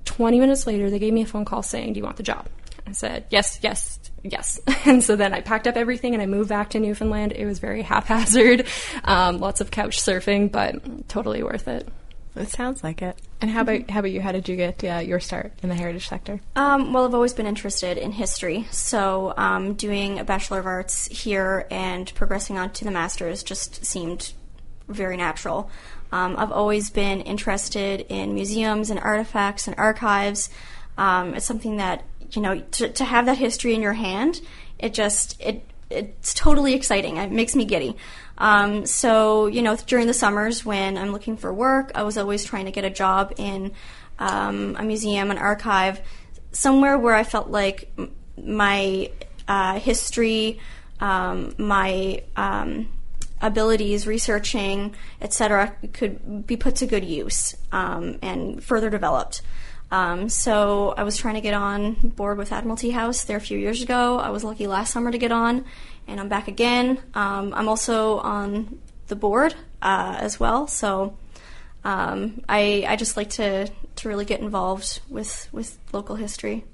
20 0.05 0.39
minutes 0.39 0.67
later, 0.67 0.89
they 0.89 0.99
gave 0.99 1.13
me 1.13 1.21
a 1.21 1.25
phone 1.25 1.45
call 1.45 1.63
saying, 1.63 1.93
Do 1.93 1.99
you 1.99 2.03
want 2.03 2.17
the 2.17 2.23
job? 2.23 2.47
I 2.85 2.91
said, 2.91 3.25
Yes, 3.29 3.59
yes, 3.61 3.99
yes. 4.23 4.59
And 4.85 5.01
so 5.01 5.15
then 5.15 5.33
I 5.33 5.41
packed 5.41 5.67
up 5.67 5.77
everything 5.77 6.13
and 6.13 6.21
I 6.21 6.25
moved 6.25 6.49
back 6.49 6.71
to 6.71 6.79
Newfoundland. 6.79 7.31
It 7.31 7.45
was 7.45 7.59
very 7.59 7.81
haphazard, 7.81 8.67
um, 9.05 9.39
lots 9.39 9.61
of 9.61 9.71
couch 9.71 10.01
surfing, 10.01 10.51
but 10.51 11.07
totally 11.07 11.41
worth 11.41 11.67
it. 11.67 11.87
It 12.35 12.49
sounds 12.49 12.83
like 12.83 13.01
it. 13.01 13.17
And 13.41 13.51
how 13.51 13.61
about 13.61 13.89
how 13.89 13.99
about 13.99 14.11
you? 14.11 14.21
How 14.21 14.31
did 14.31 14.49
you 14.49 14.55
get 14.55 14.83
uh, 14.83 14.97
your 14.99 15.19
start 15.19 15.53
in 15.61 15.69
the 15.69 15.75
heritage 15.75 16.07
sector? 16.07 16.41
Um, 16.55 16.93
well, 16.93 17.05
I've 17.05 17.13
always 17.13 17.33
been 17.33 17.45
interested 17.45 17.97
in 17.97 18.11
history, 18.11 18.67
so 18.71 19.33
um, 19.37 19.73
doing 19.73 20.19
a 20.19 20.23
bachelor 20.23 20.59
of 20.59 20.65
arts 20.65 21.07
here 21.07 21.67
and 21.69 22.13
progressing 22.15 22.57
on 22.57 22.71
to 22.71 22.85
the 22.85 22.91
master's 22.91 23.43
just 23.43 23.85
seemed 23.85 24.33
very 24.87 25.17
natural. 25.17 25.69
Um, 26.11 26.35
I've 26.37 26.51
always 26.51 26.89
been 26.89 27.21
interested 27.21 28.05
in 28.09 28.33
museums 28.33 28.89
and 28.89 28.99
artifacts 28.99 29.67
and 29.67 29.77
archives. 29.77 30.49
Um, 30.97 31.35
it's 31.35 31.45
something 31.45 31.77
that 31.77 32.03
you 32.31 32.41
know 32.41 32.59
to, 32.59 32.89
to 32.89 33.03
have 33.03 33.25
that 33.27 33.37
history 33.37 33.75
in 33.75 33.81
your 33.81 33.93
hand. 33.93 34.41
It 34.79 34.93
just 34.93 35.39
it 35.41 35.63
it's 35.93 36.33
totally 36.33 36.73
exciting. 36.73 37.17
It 37.17 37.31
makes 37.31 37.55
me 37.55 37.65
giddy. 37.65 37.95
Um, 38.37 38.85
so, 38.85 39.47
you 39.47 39.61
know, 39.61 39.75
during 39.75 40.07
the 40.07 40.13
summers 40.13 40.65
when 40.65 40.97
I'm 40.97 41.11
looking 41.11 41.37
for 41.37 41.53
work, 41.53 41.91
I 41.95 42.03
was 42.03 42.17
always 42.17 42.43
trying 42.43 42.65
to 42.65 42.71
get 42.71 42.83
a 42.83 42.89
job 42.89 43.33
in 43.37 43.71
um, 44.19 44.75
a 44.77 44.83
museum, 44.83 45.31
an 45.31 45.37
archive, 45.37 46.01
somewhere 46.51 46.97
where 46.97 47.15
I 47.15 47.23
felt 47.23 47.49
like 47.49 47.91
my 48.37 49.11
uh, 49.47 49.79
history, 49.79 50.59
um, 50.99 51.53
my 51.57 52.23
um, 52.35 52.89
abilities, 53.41 54.07
researching, 54.07 54.95
etc., 55.21 55.75
could 55.93 56.47
be 56.47 56.57
put 56.57 56.77
to 56.77 56.87
good 56.87 57.03
use 57.03 57.55
um, 57.71 58.17
and 58.21 58.63
further 58.63 58.89
developed. 58.89 59.41
Um, 59.93 60.27
so 60.27 60.95
I 60.97 61.03
was 61.03 61.17
trying 61.17 61.35
to 61.35 61.41
get 61.41 61.53
on 61.53 61.93
board 61.93 62.39
with 62.39 62.51
Admiralty 62.51 62.89
House 62.89 63.25
there 63.25 63.37
a 63.37 63.39
few 63.39 63.59
years 63.59 63.83
ago. 63.83 64.17
I 64.17 64.31
was 64.31 64.43
lucky 64.43 64.65
last 64.65 64.91
summer 64.91 65.11
to 65.11 65.19
get 65.19 65.31
on, 65.31 65.65
and 66.07 66.19
I'm 66.19 66.29
back 66.29 66.47
again. 66.47 66.97
Um, 67.13 67.53
I'm 67.53 67.69
also 67.69 68.17
on 68.17 68.79
the 69.05 69.15
board 69.15 69.53
uh, 69.83 70.17
as 70.19 70.39
well, 70.39 70.65
so 70.65 71.15
um, 71.83 72.41
I 72.49 72.85
I 72.87 72.95
just 72.95 73.17
like 73.17 73.29
to 73.31 73.67
to 73.67 74.09
really 74.09 74.25
get 74.25 74.39
involved 74.39 74.99
with 75.09 75.47
with 75.51 75.77
local 75.91 76.15
history. 76.15 76.65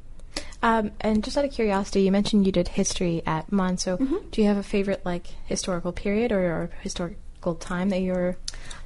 Um, 0.64 0.92
and 1.02 1.22
just 1.22 1.38
out 1.38 1.44
of 1.44 1.52
curiosity, 1.52 2.04
you 2.04 2.14
mentioned 2.14 2.46
you 2.46 2.54
did 2.54 2.70
history 2.70 3.22
at 3.26 3.52
MUN. 3.52 3.78
So, 3.80 3.98
mm-hmm. 3.98 4.30
do 4.32 4.42
you 4.42 4.48
have 4.48 4.56
a 4.56 4.64
favorite 4.64 5.06
like 5.06 5.28
historical 5.44 5.92
period 5.92 6.32
or, 6.32 6.40
or 6.40 6.70
historical 6.80 7.56
time 7.56 7.90
that 7.90 8.00
you're 8.00 8.38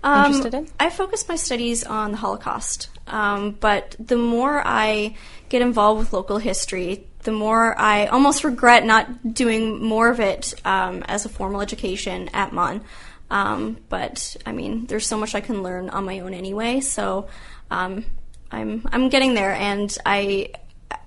um, 0.02 0.26
interested 0.26 0.56
in? 0.56 0.70
I 0.80 0.90
focus 0.90 1.30
my 1.30 1.36
studies 1.36 1.84
on 1.84 2.10
the 2.12 2.18
Holocaust. 2.18 2.90
Um, 3.08 3.52
but 3.52 3.96
the 4.00 4.18
more 4.18 4.62
I 4.66 5.16
get 5.50 5.62
involved 5.62 6.00
with 6.00 6.14
local 6.14 6.38
history, 6.38 7.08
the 7.24 7.32
more 7.32 7.78
I 7.78 8.08
almost 8.08 8.44
regret 8.44 8.86
not 8.86 9.34
doing 9.34 9.82
more 9.82 10.10
of 10.10 10.20
it 10.20 10.54
um, 10.66 11.04
as 11.08 11.26
a 11.26 11.30
formal 11.30 11.62
education 11.62 12.30
at 12.34 12.54
MUN. 12.54 12.82
Um, 13.30 13.78
but 13.90 14.36
I 14.46 14.52
mean, 14.52 14.86
there's 14.86 15.08
so 15.08 15.18
much 15.18 15.34
I 15.36 15.42
can 15.42 15.64
learn 15.64 15.90
on 15.90 16.06
my 16.06 16.20
own 16.20 16.34
anyway. 16.34 16.82
So 16.82 17.28
um, 17.72 18.06
I'm 18.52 18.88
I'm 18.92 19.10
getting 19.10 19.34
there, 19.34 19.54
and 19.54 19.96
I 20.06 20.50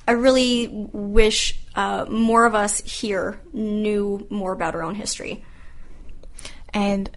I 0.09 0.13
really 0.13 0.69
wish 0.69 1.59
uh, 1.75 2.07
more 2.09 2.47
of 2.47 2.55
us 2.55 2.81
here 2.81 3.41
knew 3.53 4.27
more 4.31 4.53
about 4.53 4.75
our 4.75 4.83
own 4.83 4.95
history. 4.95 5.45
And 6.73 7.09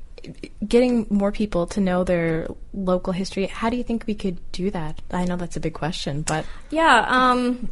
getting 0.68 1.08
more 1.10 1.32
people 1.32 1.68
to 1.68 1.80
know 1.80 2.04
their 2.04 2.48
local 2.74 3.14
history, 3.14 3.48
how 3.48 3.70
do 3.70 3.78
you 3.78 3.84
think 3.84 4.06
we 4.08 4.16
could 4.16 4.40
do 4.52 4.72
that? 4.72 5.02
I 5.12 5.26
know 5.26 5.36
that's 5.36 5.58
a 5.58 5.60
big 5.60 5.74
question, 5.74 6.24
but 6.24 6.46
yeah, 6.70 7.06
um, 7.08 7.70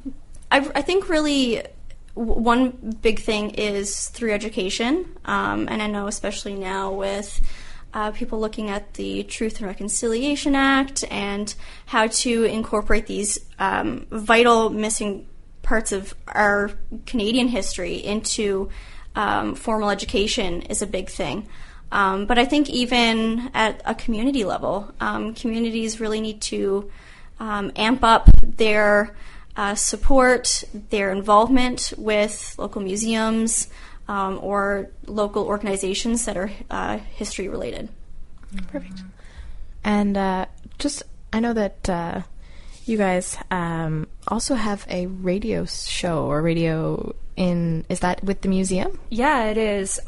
I, 0.51 0.59
I, 0.75 0.81
think 0.81 1.09
really 1.09 1.63
one 2.13 2.97
big 3.01 3.19
thing 3.19 3.51
is 3.51 4.09
through 4.09 4.33
education, 4.33 5.17
um, 5.25 5.67
and 5.69 5.81
I 5.81 5.87
know 5.87 6.07
especially 6.07 6.55
now 6.55 6.91
with 6.91 7.41
uh, 7.93 8.11
people 8.11 8.39
looking 8.39 8.69
at 8.69 8.93
the 8.95 9.23
Truth 9.23 9.59
and 9.59 9.67
Reconciliation 9.67 10.55
Act 10.55 11.03
and 11.09 11.53
how 11.85 12.07
to 12.07 12.43
incorporate 12.43 13.07
these 13.07 13.39
um, 13.59 14.07
vital 14.11 14.69
missing 14.69 15.27
parts 15.63 15.91
of 15.91 16.13
our 16.27 16.71
Canadian 17.05 17.47
history 17.47 17.95
into 17.95 18.69
um, 19.15 19.55
formal 19.55 19.89
education 19.89 20.61
is 20.63 20.81
a 20.81 20.87
big 20.87 21.09
thing. 21.09 21.47
Um, 21.91 22.25
but 22.25 22.37
I 22.37 22.45
think 22.45 22.69
even 22.69 23.49
at 23.53 23.81
a 23.85 23.95
community 23.95 24.43
level, 24.43 24.93
um, 24.99 25.33
communities 25.33 25.99
really 25.99 26.19
need 26.19 26.41
to 26.41 26.91
um, 27.39 27.71
amp 27.75 28.03
up 28.03 28.29
their 28.41 29.15
uh, 29.55 29.75
support, 29.75 30.63
their 30.89 31.11
involvement 31.11 31.93
with 31.97 32.55
local 32.57 32.81
museums 32.81 33.69
um, 34.07 34.39
or 34.41 34.89
local 35.05 35.45
organizations 35.45 36.25
that 36.25 36.37
are 36.37 36.51
uh, 36.69 36.97
history 36.97 37.47
related. 37.47 37.89
Perfect. 38.67 39.01
And 39.83 40.17
uh, 40.17 40.45
just, 40.79 41.03
I 41.31 41.39
know 41.39 41.53
that 41.53 41.89
uh, 41.89 42.21
you 42.85 42.97
guys 42.97 43.37
um, 43.49 44.07
also 44.27 44.55
have 44.55 44.85
a 44.89 45.07
radio 45.07 45.65
show 45.65 46.25
or 46.25 46.41
radio 46.41 47.15
in, 47.35 47.85
is 47.89 48.01
that 48.01 48.23
with 48.23 48.41
the 48.41 48.49
museum? 48.49 48.99
Yeah, 49.09 49.45
it 49.45 49.57
is. 49.57 49.99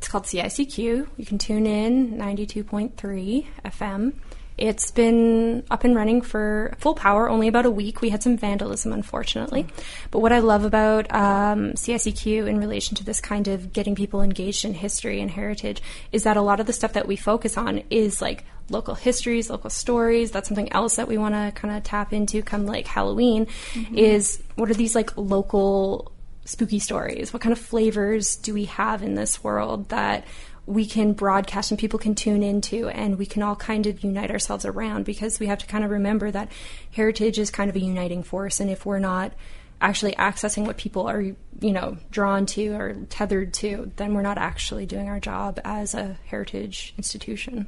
It's 0.00 0.08
called 0.08 0.24
CICQ. 0.24 1.08
You 1.18 1.26
can 1.26 1.36
tune 1.36 1.66
in 1.66 2.16
92.3 2.16 3.46
FM. 3.66 4.14
It's 4.56 4.90
been 4.90 5.62
up 5.70 5.84
and 5.84 5.94
running 5.94 6.22
for 6.22 6.74
full 6.78 6.94
power 6.94 7.28
only 7.28 7.48
about 7.48 7.66
a 7.66 7.70
week. 7.70 8.00
We 8.00 8.08
had 8.08 8.22
some 8.22 8.38
vandalism, 8.38 8.94
unfortunately. 8.94 9.66
But 10.10 10.20
what 10.20 10.32
I 10.32 10.38
love 10.38 10.64
about 10.64 11.14
um, 11.14 11.72
CSEQ 11.72 12.46
in 12.46 12.58
relation 12.58 12.96
to 12.96 13.04
this 13.04 13.20
kind 13.20 13.46
of 13.46 13.74
getting 13.74 13.94
people 13.94 14.22
engaged 14.22 14.64
in 14.64 14.72
history 14.72 15.20
and 15.20 15.30
heritage 15.30 15.82
is 16.12 16.22
that 16.22 16.38
a 16.38 16.42
lot 16.42 16.60
of 16.60 16.66
the 16.66 16.72
stuff 16.72 16.94
that 16.94 17.06
we 17.06 17.16
focus 17.16 17.58
on 17.58 17.82
is 17.90 18.22
like 18.22 18.46
local 18.70 18.94
histories, 18.94 19.50
local 19.50 19.68
stories. 19.68 20.30
That's 20.30 20.48
something 20.48 20.72
else 20.72 20.96
that 20.96 21.08
we 21.08 21.18
want 21.18 21.34
to 21.34 21.52
kind 21.54 21.76
of 21.76 21.82
tap 21.82 22.14
into 22.14 22.40
come 22.40 22.64
like 22.64 22.86
Halloween 22.86 23.48
mm-hmm. 23.74 23.98
is 23.98 24.42
what 24.54 24.70
are 24.70 24.74
these 24.74 24.94
like 24.94 25.14
local 25.18 26.10
spooky 26.44 26.78
stories? 26.78 27.32
What 27.32 27.42
kind 27.42 27.52
of 27.52 27.58
flavors 27.58 28.36
do 28.36 28.54
we 28.54 28.64
have 28.66 29.02
in 29.02 29.14
this 29.14 29.42
world 29.42 29.88
that 29.90 30.24
we 30.66 30.86
can 30.86 31.12
broadcast 31.12 31.70
and 31.70 31.80
people 31.80 31.98
can 31.98 32.14
tune 32.14 32.42
into 32.42 32.88
and 32.88 33.18
we 33.18 33.26
can 33.26 33.42
all 33.42 33.56
kind 33.56 33.86
of 33.86 34.04
unite 34.04 34.30
ourselves 34.30 34.64
around 34.64 35.04
because 35.04 35.40
we 35.40 35.46
have 35.46 35.58
to 35.58 35.66
kind 35.66 35.84
of 35.84 35.90
remember 35.90 36.30
that 36.30 36.50
heritage 36.92 37.38
is 37.38 37.50
kind 37.50 37.68
of 37.68 37.76
a 37.76 37.80
uniting 37.80 38.22
force 38.22 38.60
and 38.60 38.70
if 38.70 38.86
we're 38.86 38.98
not 39.00 39.32
actually 39.80 40.12
accessing 40.12 40.66
what 40.66 40.76
people 40.76 41.08
are 41.08 41.22
you 41.22 41.36
know 41.60 41.96
drawn 42.10 42.46
to 42.46 42.68
or 42.68 42.94
tethered 43.08 43.52
to 43.52 43.90
then 43.96 44.14
we're 44.14 44.22
not 44.22 44.38
actually 44.38 44.86
doing 44.86 45.08
our 45.08 45.18
job 45.18 45.58
as 45.64 45.94
a 45.94 46.16
heritage 46.26 46.94
institution 46.96 47.66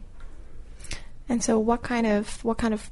and 1.28 1.42
so 1.42 1.58
what 1.58 1.82
kind 1.82 2.06
of 2.06 2.44
what 2.44 2.58
kind 2.58 2.74
of 2.74 2.90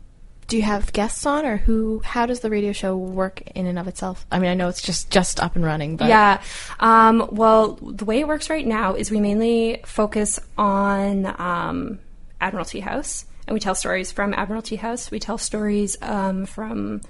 do 0.51 0.57
you 0.57 0.63
have 0.63 0.93
guests 0.93 1.25
on 1.25 1.47
or 1.47 1.57
who 1.57 2.03
how 2.05 2.27
does 2.27 2.41
the 2.41 2.51
radio 2.51 2.73
show 2.73 2.97
work 2.97 3.41
in 3.55 3.67
and 3.67 3.79
of 3.79 3.89
itself? 3.89 4.27
I 4.31 4.39
mean 4.39 4.51
i 4.51 4.55
know 4.55 4.69
it's 4.69 4.83
just 4.83 5.11
just 5.11 5.41
up 5.41 5.57
and 5.57 5.65
running 5.65 5.97
but. 5.97 6.09
Yeah 6.09 6.43
um, 6.81 7.29
well 7.31 7.79
the 7.81 8.05
way 8.05 8.21
it 8.21 8.29
works 8.29 8.51
right 8.51 8.67
now 8.67 8.95
is 8.95 9.11
we 9.11 9.21
mainly 9.21 9.81
focus 9.87 10.39
on 10.59 11.27
um, 11.41 12.01
admiralty 12.41 12.81
house 12.81 13.25
and 13.51 13.55
we 13.55 13.61
tell 13.61 13.75
stories 13.75 14.13
from 14.13 14.33
admiralty 14.33 14.77
house. 14.77 15.11
We 15.11 15.19
tell 15.19 15.37
stories 15.37 15.97
um, 16.03 16.47
from 16.47 17.01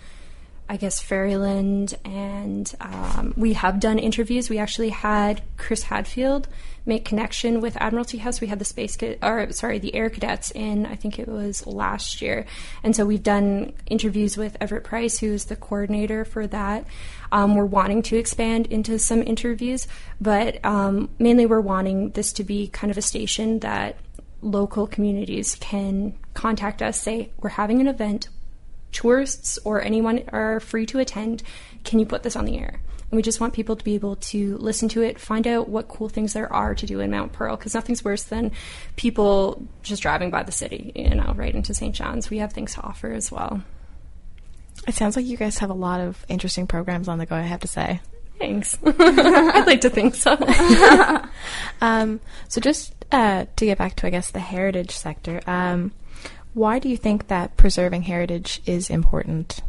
I 0.70 0.76
guess 0.76 1.02
Fairyland, 1.02 1.98
and 2.04 2.72
um, 2.80 3.34
we 3.36 3.54
have 3.54 3.80
done 3.80 3.98
interviews. 3.98 4.48
We 4.48 4.58
actually 4.58 4.90
had 4.90 5.42
Chris 5.56 5.82
Hadfield 5.82 6.46
make 6.86 7.04
connection 7.04 7.60
with 7.60 7.76
Admiralty 7.80 8.18
House. 8.18 8.40
We 8.40 8.46
had 8.46 8.58
the 8.58 8.64
space, 8.64 8.96
or 9.22 9.52
sorry, 9.52 9.78
the 9.78 9.94
Air 9.94 10.10
Cadets 10.10 10.50
in 10.50 10.86
I 10.86 10.96
think 10.96 11.18
it 11.18 11.28
was 11.28 11.66
last 11.66 12.22
year, 12.22 12.46
and 12.82 12.94
so 12.94 13.04
we've 13.04 13.22
done 13.22 13.72
interviews 13.86 14.36
with 14.36 14.56
Everett 14.60 14.84
Price, 14.84 15.18
who's 15.18 15.44
the 15.44 15.56
coordinator 15.56 16.24
for 16.24 16.46
that. 16.46 16.86
Um, 17.32 17.54
we're 17.54 17.64
wanting 17.64 18.02
to 18.02 18.16
expand 18.16 18.66
into 18.66 18.98
some 18.98 19.22
interviews, 19.22 19.86
but 20.20 20.64
um, 20.64 21.10
mainly 21.18 21.46
we're 21.46 21.60
wanting 21.60 22.10
this 22.10 22.32
to 22.34 22.44
be 22.44 22.68
kind 22.68 22.90
of 22.90 22.98
a 22.98 23.02
station 23.02 23.60
that 23.60 23.96
local 24.42 24.86
communities 24.86 25.56
can 25.56 26.18
contact 26.34 26.82
us, 26.82 27.00
say 27.00 27.30
we're 27.38 27.50
having 27.50 27.80
an 27.80 27.88
event 27.88 28.28
tourists 28.92 29.58
or 29.64 29.82
anyone 29.82 30.22
are 30.28 30.60
free 30.60 30.86
to 30.86 30.98
attend. 30.98 31.42
Can 31.84 31.98
you 31.98 32.06
put 32.06 32.22
this 32.22 32.36
on 32.36 32.44
the 32.44 32.58
air? 32.58 32.80
And 33.10 33.16
we 33.16 33.22
just 33.22 33.40
want 33.40 33.54
people 33.54 33.74
to 33.74 33.84
be 33.84 33.96
able 33.96 34.16
to 34.16 34.56
listen 34.58 34.88
to 34.90 35.02
it, 35.02 35.18
find 35.18 35.46
out 35.46 35.68
what 35.68 35.88
cool 35.88 36.08
things 36.08 36.32
there 36.32 36.52
are 36.52 36.74
to 36.76 36.86
do 36.86 37.00
in 37.00 37.10
Mount 37.10 37.32
Pearl, 37.32 37.56
because 37.56 37.74
nothing's 37.74 38.04
worse 38.04 38.22
than 38.22 38.52
people 38.94 39.66
just 39.82 40.02
driving 40.02 40.30
by 40.30 40.44
the 40.44 40.52
city, 40.52 40.92
you 40.94 41.14
know, 41.14 41.32
right 41.36 41.54
into 41.54 41.74
St. 41.74 41.94
John's. 41.94 42.30
We 42.30 42.38
have 42.38 42.52
things 42.52 42.74
to 42.74 42.82
offer 42.82 43.10
as 43.10 43.32
well. 43.32 43.62
It 44.86 44.94
sounds 44.94 45.16
like 45.16 45.26
you 45.26 45.36
guys 45.36 45.58
have 45.58 45.70
a 45.70 45.74
lot 45.74 46.00
of 46.00 46.24
interesting 46.28 46.66
programs 46.66 47.08
on 47.08 47.18
the 47.18 47.26
go, 47.26 47.34
I 47.34 47.42
have 47.42 47.60
to 47.60 47.68
say. 47.68 48.00
Thanks. 48.38 48.78
I'd 48.86 49.66
like 49.66 49.82
to 49.82 49.90
think 49.90 50.14
so. 50.14 50.32
um, 51.82 52.20
so, 52.48 52.60
just 52.60 52.94
uh, 53.12 53.44
to 53.56 53.66
get 53.66 53.76
back 53.76 53.96
to, 53.96 54.06
I 54.06 54.10
guess, 54.10 54.30
the 54.30 54.40
heritage 54.40 54.92
sector, 54.92 55.42
um, 55.46 55.92
why 56.54 56.78
do 56.78 56.88
you 56.88 56.96
think 56.96 57.28
that 57.28 57.56
preserving 57.56 58.02
heritage 58.02 58.62
is 58.64 58.88
important? 58.88 59.60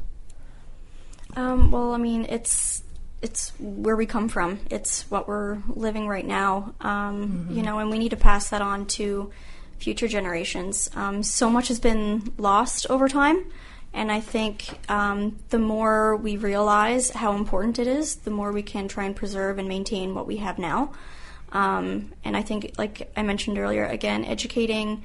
Um, 1.36 1.72
well, 1.72 1.94
I 1.94 1.98
mean, 1.98 2.26
it's 2.30 2.84
it's 3.22 3.52
where 3.60 3.96
we 3.96 4.06
come 4.06 4.28
from. 4.28 4.60
It's 4.70 5.10
what 5.12 5.28
we're 5.28 5.60
living 5.68 6.08
right 6.08 6.26
now. 6.26 6.74
Um, 6.82 7.46
mm-hmm. 7.48 7.56
You 7.56 7.64
know, 7.64 7.80
and 7.80 7.90
we 7.90 8.00
need 8.00 8.10
to 8.10 8.18
pass 8.18 8.50
that 8.50 8.62
on 8.62 8.86
to 8.88 9.32
future 9.78 10.08
generations. 10.08 10.90
Um, 10.96 11.24
so 11.24 11.50
much 11.50 11.68
has 11.70 11.80
been 11.80 12.34
lost 12.38 12.88
over 12.90 13.08
time, 13.08 13.46
and 13.94 14.12
I 14.12 14.20
think 14.20 14.80
um, 14.90 15.38
the 15.50 15.60
more 15.60 16.16
we 16.16 16.38
realize 16.38 17.10
how 17.12 17.36
important 17.36 17.80
it 17.80 17.88
is, 17.88 18.16
the 18.18 18.32
more 18.32 18.52
we 18.52 18.64
can 18.64 18.88
try 18.88 19.06
and 19.06 19.16
preserve 19.16 19.58
and 19.58 19.68
maintain 19.68 20.16
what 20.16 20.28
we 20.28 20.38
have 20.38 20.58
now. 20.60 20.94
Um, 21.52 22.14
and 22.24 22.38
I 22.38 22.42
think, 22.44 22.74
like 22.78 23.12
I 23.18 23.24
mentioned 23.24 23.58
earlier, 23.58 23.86
again, 23.86 24.24
educating 24.24 25.04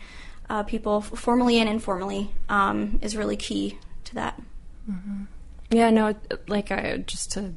uh, 0.48 0.62
people 0.62 1.00
formally 1.00 1.59
and 1.59 1.68
informally 1.68 2.31
um, 2.48 2.98
is 3.02 3.16
really 3.16 3.37
key 3.37 3.79
to 4.05 4.14
that. 4.14 4.40
Mm-hmm. 4.88 5.24
Yeah, 5.70 5.90
no, 5.90 6.14
like 6.46 6.70
I 6.70 6.98
just 6.98 7.33
to 7.33 7.52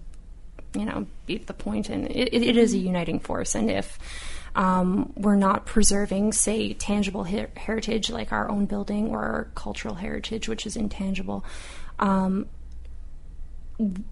you 0.74 0.86
know 0.86 1.08
beat 1.26 1.48
the 1.48 1.54
point, 1.54 1.90
and 1.90 2.10
it, 2.10 2.34
it 2.34 2.58
is 2.58 2.74
a 2.74 2.78
uniting 2.78 3.20
force, 3.20 3.56
and 3.56 3.70
if 3.70 3.98
um, 4.56 5.14
we're 5.16 5.36
not 5.36 5.66
preserving, 5.66 6.34
say, 6.34 6.74
tangible 6.74 7.24
her- 7.24 7.50
heritage 7.56 8.10
like 8.10 8.32
our 8.32 8.50
own 8.50 8.66
building 8.66 9.10
or 9.10 9.24
our 9.24 9.48
cultural 9.56 9.96
heritage, 9.96 10.48
which 10.48 10.66
is 10.66 10.76
intangible. 10.76 11.46
Um, 12.00 12.48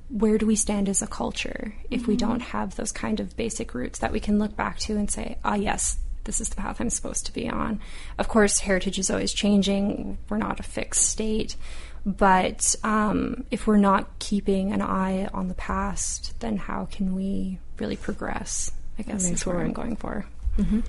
where 0.10 0.38
do 0.38 0.46
we 0.46 0.56
stand 0.56 0.88
as 0.88 1.02
a 1.02 1.08
culture 1.08 1.74
if 1.92 2.02
mm-hmm. 2.02 2.12
we 2.12 2.18
don't 2.18 2.40
have 2.40 2.76
those 2.76 2.94
kind 2.94 3.20
of 3.20 3.36
basic 3.36 3.74
roots 3.74 4.00
that 4.00 4.14
we 4.14 4.20
can 4.20 4.40
look 4.40 4.56
back 4.56 4.80
to 4.80 4.96
and 4.96 5.12
say, 5.12 5.38
ah, 5.44 5.56
yes, 5.56 5.98
this 6.24 6.40
is 6.40 6.50
the 6.50 6.56
path 6.56 6.80
I'm 6.80 6.90
supposed 6.90 7.26
to 7.26 7.34
be 7.34 7.50
on. 7.50 7.82
Of 8.18 8.28
course, 8.28 8.60
heritage 8.60 9.00
is 9.00 9.10
always 9.10 9.34
changing. 9.34 10.18
We're 10.30 10.38
not 10.38 10.60
a 10.60 10.64
fixed 10.64 11.10
state. 11.10 11.56
But 12.06 12.76
um, 12.84 13.46
if 13.52 13.68
we're 13.68 13.78
not 13.78 14.20
keeping 14.20 14.72
an 14.72 14.82
eye 14.82 15.28
on 15.34 15.48
the 15.48 15.56
past, 15.56 16.40
then 16.40 16.58
how 16.58 16.88
can 16.92 17.16
we 17.16 17.60
really 17.80 17.98
progress? 17.98 18.72
I 19.00 19.04
guess 19.04 19.30
that's 19.30 19.46
where 19.46 19.60
I'm 19.60 19.74
going 19.74 19.96
for. 19.96 20.26
Mm-hmm. 20.58 20.80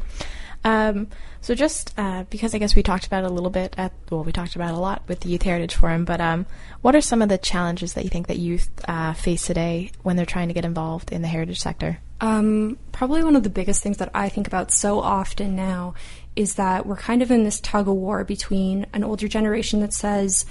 Um, 0.64 1.08
so 1.40 1.54
just 1.54 1.94
uh, 1.96 2.24
because 2.30 2.54
I 2.54 2.58
guess 2.58 2.74
we 2.74 2.82
talked 2.82 3.06
about 3.06 3.24
it 3.24 3.30
a 3.30 3.32
little 3.32 3.50
bit 3.50 3.74
at 3.78 3.92
well, 4.10 4.24
we 4.24 4.32
talked 4.32 4.56
about 4.56 4.74
a 4.74 4.78
lot 4.78 5.02
with 5.06 5.20
the 5.20 5.28
Youth 5.28 5.42
Heritage 5.42 5.74
Forum, 5.74 6.04
but 6.04 6.20
um, 6.20 6.46
what 6.82 6.96
are 6.96 7.00
some 7.00 7.22
of 7.22 7.28
the 7.28 7.38
challenges 7.38 7.92
that 7.92 8.04
you 8.04 8.10
think 8.10 8.26
that 8.26 8.38
youth 8.38 8.68
uh, 8.88 9.12
face 9.12 9.46
today 9.46 9.92
when 10.02 10.16
they're 10.16 10.26
trying 10.26 10.48
to 10.48 10.54
get 10.54 10.64
involved 10.64 11.12
in 11.12 11.22
the 11.22 11.28
heritage 11.28 11.60
sector? 11.60 12.00
Um, 12.20 12.78
probably 12.90 13.22
one 13.22 13.36
of 13.36 13.44
the 13.44 13.50
biggest 13.50 13.82
things 13.82 13.98
that 13.98 14.10
I 14.14 14.28
think 14.28 14.48
about 14.48 14.72
so 14.72 15.00
often 15.00 15.54
now 15.54 15.94
is 16.34 16.54
that 16.54 16.86
we're 16.86 16.96
kind 16.96 17.22
of 17.22 17.30
in 17.30 17.44
this 17.44 17.60
tug 17.60 17.86
of 17.86 17.94
war 17.94 18.24
between 18.24 18.86
an 18.92 19.04
older 19.04 19.28
generation 19.28 19.80
that 19.80 19.92
says, 19.92 20.44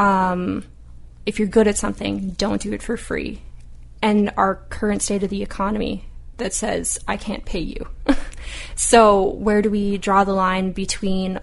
um, 0.00 0.64
if 1.26 1.38
you're 1.38 1.48
good 1.48 1.68
at 1.68 1.76
something, 1.76 2.30
don't 2.30 2.60
do 2.60 2.72
it 2.72 2.82
for 2.82 2.96
free, 2.96 3.42
and 4.02 4.32
our 4.36 4.56
current 4.70 5.02
state 5.02 5.22
of 5.22 5.30
the 5.30 5.42
economy 5.42 6.06
that 6.38 6.54
says, 6.54 6.98
I 7.06 7.16
can't 7.16 7.44
pay 7.44 7.60
you. 7.60 7.86
so, 8.74 9.28
where 9.34 9.62
do 9.62 9.70
we 9.70 9.98
draw 9.98 10.24
the 10.24 10.32
line 10.32 10.72
between 10.72 11.38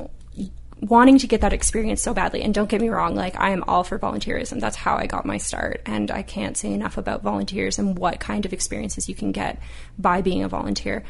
wanting 0.81 1.17
to 1.17 1.27
get 1.27 1.41
that 1.41 1.53
experience 1.53 2.01
so 2.01 2.13
badly. 2.13 2.43
And 2.43 2.53
don't 2.53 2.69
get 2.69 2.81
me 2.81 2.89
wrong, 2.89 3.15
like 3.15 3.39
I 3.39 3.49
am 3.49 3.63
all 3.67 3.83
for 3.83 3.97
volunteerism. 3.97 4.59
That's 4.59 4.75
how 4.75 4.95
I 4.95 5.07
got 5.07 5.25
my 5.25 5.37
start. 5.37 5.81
And 5.85 6.11
I 6.11 6.21
can't 6.21 6.55
say 6.55 6.71
enough 6.71 6.97
about 6.97 7.23
volunteers 7.23 7.79
and 7.79 7.97
what 7.97 8.19
kind 8.19 8.45
of 8.45 8.53
experiences 8.53 9.09
you 9.09 9.15
can 9.15 9.31
get 9.31 9.59
by 9.97 10.21
being 10.21 10.43
a 10.43 10.47
volunteer. 10.47 11.03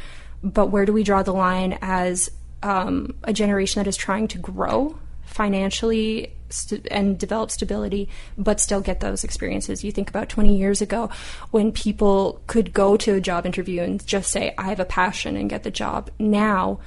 But 0.43 0.67
where 0.67 0.85
do 0.85 0.93
we 0.93 1.03
draw 1.03 1.23
the 1.23 1.33
line 1.33 1.77
as 1.81 2.29
um, 2.63 3.15
a 3.23 3.33
generation 3.33 3.81
that 3.81 3.89
is 3.89 3.97
trying 3.97 4.27
to 4.29 4.37
grow 4.37 4.97
financially 5.25 6.33
st- 6.49 6.87
and 6.89 7.17
develop 7.17 7.51
stability, 7.51 8.09
but 8.37 8.59
still 8.59 8.81
get 8.81 8.99
those 8.99 9.23
experiences? 9.23 9.83
You 9.83 9.91
think 9.91 10.09
about 10.09 10.29
20 10.29 10.55
years 10.55 10.81
ago 10.81 11.09
when 11.51 11.71
people 11.71 12.41
could 12.47 12.73
go 12.73 12.97
to 12.97 13.15
a 13.15 13.21
job 13.21 13.45
interview 13.45 13.81
and 13.81 14.05
just 14.05 14.31
say, 14.31 14.53
I 14.57 14.69
have 14.69 14.79
a 14.79 14.85
passion 14.85 15.35
and 15.35 15.49
get 15.49 15.63
the 15.63 15.71
job. 15.71 16.09
Now, 16.19 16.79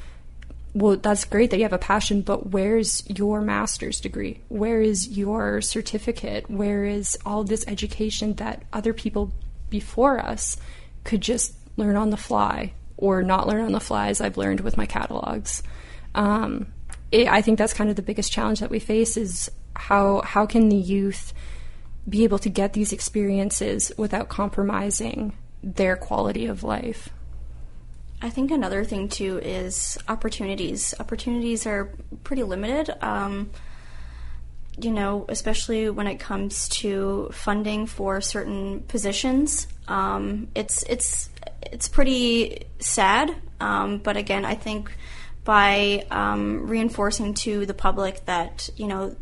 well, 0.74 0.96
that's 0.96 1.24
great 1.24 1.50
that 1.50 1.56
you 1.56 1.64
have 1.64 1.72
a 1.72 1.78
passion, 1.78 2.22
but 2.22 2.50
where's 2.50 3.02
your 3.08 3.40
master's 3.40 4.00
degree? 4.00 4.40
Where 4.48 4.80
is 4.80 5.08
your 5.08 5.60
certificate? 5.60 6.48
Where 6.48 6.84
is 6.84 7.18
all 7.26 7.44
this 7.44 7.64
education 7.66 8.34
that 8.34 8.62
other 8.72 8.92
people 8.92 9.32
before 9.68 10.20
us 10.20 10.56
could 11.04 11.20
just 11.20 11.54
learn 11.76 11.96
on 11.96 12.10
the 12.10 12.16
fly 12.16 12.72
or 12.96 13.22
not 13.22 13.48
learn 13.48 13.64
on 13.64 13.72
the 13.72 13.80
fly, 13.80 14.08
as 14.08 14.20
I've 14.20 14.36
learned 14.36 14.60
with 14.60 14.76
my 14.76 14.86
catalogs? 14.86 15.62
Um, 16.14 16.66
it, 17.12 17.28
I 17.28 17.42
think 17.42 17.58
that's 17.58 17.72
kind 17.72 17.90
of 17.90 17.96
the 17.96 18.02
biggest 18.02 18.32
challenge 18.32 18.60
that 18.60 18.70
we 18.70 18.78
face 18.78 19.16
is 19.16 19.50
how 19.74 20.22
how 20.22 20.46
can 20.46 20.68
the 20.68 20.76
youth 20.76 21.32
be 22.08 22.24
able 22.24 22.38
to 22.38 22.48
get 22.48 22.72
these 22.72 22.92
experiences 22.92 23.92
without 23.96 24.28
compromising 24.28 25.32
their 25.62 25.96
quality 25.96 26.46
of 26.46 26.62
life? 26.62 27.10
I 28.22 28.30
think 28.30 28.50
another 28.50 28.84
thing 28.84 29.08
too 29.08 29.38
is 29.38 29.98
opportunities. 30.08 30.94
Opportunities 31.00 31.66
are 31.66 31.92
pretty 32.22 32.42
limited. 32.42 32.90
Um, 33.02 33.50
you 34.78 34.90
know, 34.90 35.26
especially 35.28 35.90
when 35.90 36.06
it 36.06 36.18
comes 36.18 36.68
to 36.68 37.28
funding 37.32 37.86
for 37.86 38.20
certain 38.20 38.80
positions. 38.80 39.66
Um, 39.88 40.48
it's 40.54 40.84
it's 40.84 41.30
it's 41.62 41.88
pretty 41.88 42.66
sad. 42.78 43.34
Um, 43.60 43.98
but 43.98 44.16
again, 44.16 44.44
I 44.44 44.54
think 44.54 44.92
by 45.44 46.06
um, 46.10 46.66
reinforcing 46.66 47.34
to 47.34 47.66
the 47.66 47.74
public 47.74 48.24
that 48.26 48.68
you 48.76 48.86
know 48.86 49.16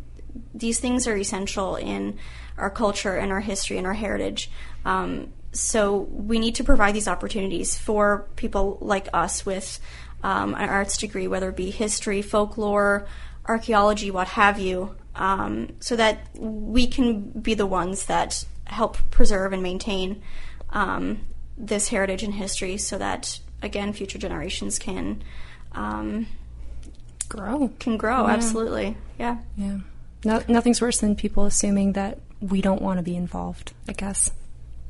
these 0.53 0.79
things 0.79 1.07
are 1.07 1.15
essential 1.15 1.75
in 1.75 2.17
our 2.57 2.69
culture 2.69 3.15
and 3.15 3.31
our 3.31 3.39
history 3.39 3.77
and 3.77 3.87
our 3.87 3.93
heritage. 3.93 4.51
Um, 4.85 5.33
so 5.51 5.97
we 5.97 6.39
need 6.39 6.55
to 6.55 6.63
provide 6.63 6.93
these 6.93 7.07
opportunities 7.07 7.77
for 7.77 8.27
people 8.35 8.77
like 8.81 9.07
us 9.13 9.45
with 9.45 9.79
um, 10.21 10.53
an 10.53 10.69
arts 10.69 10.97
degree, 10.97 11.27
whether 11.27 11.49
it 11.49 11.55
be 11.55 11.71
history, 11.71 12.21
folklore, 12.21 13.07
archaeology, 13.45 14.11
what 14.11 14.27
have 14.27 14.59
you, 14.59 14.95
um, 15.15 15.69
so 15.79 15.95
that 15.95 16.27
we 16.35 16.85
can 16.85 17.21
be 17.21 17.53
the 17.53 17.65
ones 17.65 18.05
that 18.05 18.45
help 18.65 18.97
preserve 19.09 19.53
and 19.53 19.63
maintain 19.63 20.21
um, 20.71 21.21
this 21.57 21.87
heritage 21.87 22.21
and 22.21 22.35
history, 22.35 22.77
so 22.77 22.97
that 22.97 23.39
again 23.61 23.91
future 23.91 24.19
generations 24.19 24.77
can 24.77 25.23
um, 25.73 26.27
grow. 27.27 27.71
Can 27.79 27.97
grow 27.97 28.27
yeah. 28.27 28.33
absolutely. 28.33 28.97
Yeah. 29.17 29.37
Yeah. 29.55 29.79
No, 30.25 30.43
nothing's 30.47 30.81
worse 30.81 30.99
than 30.99 31.15
people 31.15 31.45
assuming 31.45 31.93
that 31.93 32.19
we 32.41 32.61
don't 32.61 32.81
want 32.81 32.97
to 32.97 33.03
be 33.03 33.15
involved. 33.15 33.73
I 33.87 33.93
guess. 33.93 34.31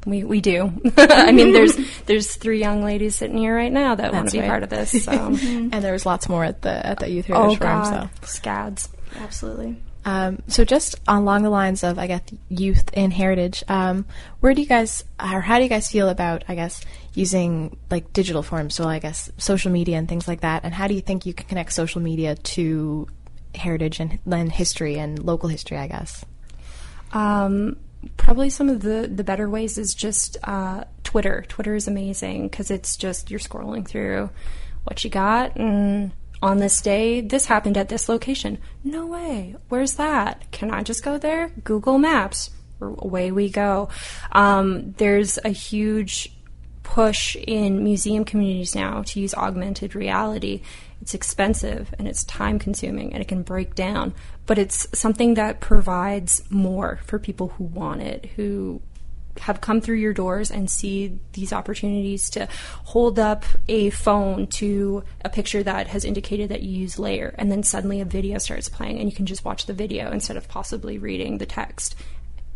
We 0.05 0.23
we 0.23 0.39
do. 0.39 0.71
I 0.97 1.31
mean, 1.31 1.51
there's 1.51 1.77
there's 2.05 2.35
three 2.35 2.59
young 2.59 2.83
ladies 2.83 3.15
sitting 3.15 3.37
here 3.37 3.55
right 3.55 3.71
now 3.71 3.95
that 3.95 4.13
want 4.13 4.29
to 4.29 4.31
be 4.31 4.39
right. 4.39 4.47
part 4.47 4.63
of 4.63 4.69
this. 4.69 5.03
So. 5.03 5.11
and 5.41 5.73
there's 5.73 6.05
lots 6.05 6.29
more 6.29 6.45
at 6.45 6.61
the 6.61 6.85
at 6.85 6.99
the 6.99 7.09
youth 7.09 7.25
heritage 7.25 7.57
oh, 7.61 7.63
forum. 7.63 7.85
So 7.85 8.27
scads, 8.27 8.89
absolutely. 9.17 9.77
Um, 10.05 10.41
so 10.47 10.63
just 10.63 10.95
along 11.07 11.43
the 11.43 11.49
lines 11.49 11.83
of 11.83 11.99
I 11.99 12.07
guess 12.07 12.21
youth 12.47 12.89
and 12.93 13.11
heritage, 13.11 13.63
um, 13.67 14.05
where 14.39 14.53
do 14.53 14.61
you 14.61 14.67
guys 14.67 15.03
or 15.19 15.41
how 15.41 15.57
do 15.57 15.63
you 15.63 15.69
guys 15.69 15.91
feel 15.91 16.07
about 16.07 16.45
I 16.47 16.55
guess 16.55 16.81
using 17.13 17.77
like 17.89 18.13
digital 18.13 18.43
forms? 18.43 18.75
So 18.75 18.85
I 18.85 18.99
guess 18.99 19.31
social 19.37 19.71
media 19.71 19.97
and 19.97 20.07
things 20.07 20.27
like 20.27 20.41
that. 20.41 20.63
And 20.63 20.73
how 20.73 20.87
do 20.87 20.93
you 20.93 21.01
think 21.01 21.25
you 21.25 21.33
can 21.33 21.47
connect 21.47 21.73
social 21.73 22.01
media 22.01 22.35
to 22.35 23.07
heritage 23.55 23.99
and, 23.99 24.19
and 24.31 24.51
history 24.51 24.97
and 24.97 25.23
local 25.23 25.49
history? 25.49 25.77
I 25.77 25.87
guess. 25.87 26.25
Um, 27.11 27.77
probably 28.17 28.49
some 28.49 28.69
of 28.69 28.81
the 28.81 29.09
the 29.13 29.23
better 29.23 29.49
ways 29.49 29.77
is 29.77 29.93
just 29.93 30.37
uh, 30.43 30.83
Twitter. 31.03 31.45
Twitter 31.47 31.75
is 31.75 31.87
amazing 31.87 32.47
because 32.47 32.71
it's 32.71 32.97
just 32.97 33.31
you're 33.31 33.39
scrolling 33.39 33.87
through 33.87 34.29
what 34.83 35.03
you 35.03 35.09
got 35.09 35.55
and 35.57 36.11
on 36.41 36.57
this 36.57 36.81
day 36.81 37.21
this 37.21 37.45
happened 37.45 37.77
at 37.77 37.89
this 37.89 38.07
location. 38.07 38.57
No 38.83 39.07
way. 39.07 39.55
Where's 39.67 39.95
that? 39.95 40.49
Can 40.51 40.71
I 40.71 40.83
just 40.83 41.03
go 41.03 41.17
there? 41.17 41.49
Google 41.63 41.97
Maps. 41.97 42.51
Away 42.81 43.31
we 43.31 43.49
go. 43.49 43.89
Um, 44.31 44.93
there's 44.93 45.37
a 45.43 45.49
huge 45.49 46.31
push 46.89 47.35
in 47.35 47.83
museum 47.83 48.25
communities 48.25 48.73
now 48.73 49.03
to 49.03 49.19
use 49.19 49.35
augmented 49.35 49.93
reality. 49.93 50.59
It's 51.03 51.13
expensive 51.13 51.93
and 51.99 52.07
it's 52.07 52.23
time 52.23 52.57
consuming 52.57 53.13
and 53.13 53.21
it 53.21 53.27
can 53.27 53.43
break 53.43 53.75
down, 53.75 54.15
but 54.47 54.57
it's 54.57 54.87
something 54.97 55.35
that 55.35 55.59
provides 55.59 56.41
more 56.49 56.99
for 57.05 57.19
people 57.19 57.49
who 57.49 57.65
want 57.65 58.01
it, 58.01 58.25
who 58.35 58.81
have 59.41 59.61
come 59.61 59.81
through 59.81 59.97
your 59.97 60.13
doors 60.13 60.49
and 60.49 60.67
see 60.67 61.19
these 61.33 61.53
opportunities 61.53 62.27
to 62.31 62.47
hold 62.85 63.19
up 63.19 63.45
a 63.67 63.91
phone 63.91 64.47
to 64.47 65.03
a 65.23 65.29
picture 65.29 65.61
that 65.61 65.85
has 65.85 66.03
indicated 66.03 66.49
that 66.49 66.63
you 66.63 66.71
use 66.71 66.95
Layar 66.95 67.35
and 67.37 67.51
then 67.51 67.61
suddenly 67.61 68.01
a 68.01 68.05
video 68.05 68.39
starts 68.39 68.67
playing 68.67 68.97
and 68.97 69.07
you 69.07 69.15
can 69.15 69.27
just 69.27 69.45
watch 69.45 69.67
the 69.67 69.73
video 69.73 70.11
instead 70.11 70.37
of 70.37 70.47
possibly 70.47 70.97
reading 70.97 71.37
the 71.37 71.45
text 71.45 71.95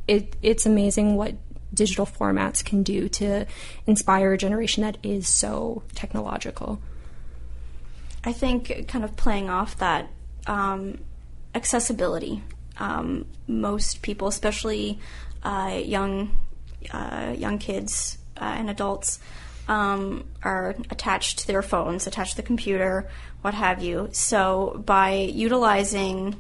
it, 0.08 0.36
it's 0.41 0.65
amazing 0.65 1.15
what 1.15 1.36
digital 1.74 2.06
formats 2.06 2.64
can 2.64 2.84
do 2.84 3.10
to 3.10 3.46
inspire 3.88 4.34
a 4.34 4.38
generation 4.38 4.84
that 4.84 4.98
is 5.04 5.28
so 5.28 5.84
technological. 5.96 6.80
I 8.24 8.32
think, 8.32 8.88
kind 8.88 9.04
of 9.04 9.16
playing 9.16 9.50
off 9.50 9.78
that 9.80 10.08
um, 10.48 11.00
accessibility. 11.54 12.44
Um, 12.78 13.26
most 13.48 14.02
people, 14.02 14.28
especially 14.28 15.00
uh, 15.44 15.80
young 15.84 16.38
uh, 16.92 17.34
young 17.38 17.60
kids 17.60 18.18
uh, 18.38 18.56
and 18.58 18.70
adults, 18.70 19.20
um, 19.68 20.26
are 20.42 20.76
attached 20.90 21.40
to 21.40 21.48
their 21.48 21.62
phones, 21.62 22.08
attached 22.08 22.32
to 22.32 22.38
the 22.38 22.44
computer, 22.44 23.10
what 23.42 23.54
have 23.54 23.82
you. 23.82 24.10
So 24.12 24.82
by 24.86 25.14
utilizing 25.14 26.36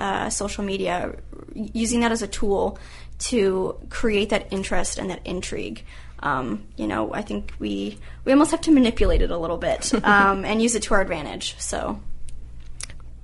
uh, 0.00 0.30
social 0.30 0.64
media, 0.64 1.16
using 1.54 2.00
that 2.00 2.12
as 2.12 2.22
a 2.22 2.26
tool 2.26 2.78
to 3.18 3.78
create 3.88 4.30
that 4.30 4.48
interest 4.50 4.98
and 4.98 5.10
that 5.10 5.20
intrigue. 5.24 5.82
Um, 6.20 6.64
you 6.76 6.86
know, 6.86 7.12
I 7.12 7.22
think 7.22 7.52
we 7.58 7.98
we 8.24 8.32
almost 8.32 8.50
have 8.50 8.62
to 8.62 8.70
manipulate 8.70 9.22
it 9.22 9.30
a 9.30 9.38
little 9.38 9.58
bit 9.58 9.92
um, 10.04 10.44
and 10.44 10.62
use 10.62 10.74
it 10.74 10.82
to 10.84 10.94
our 10.94 11.00
advantage. 11.00 11.56
So. 11.58 12.00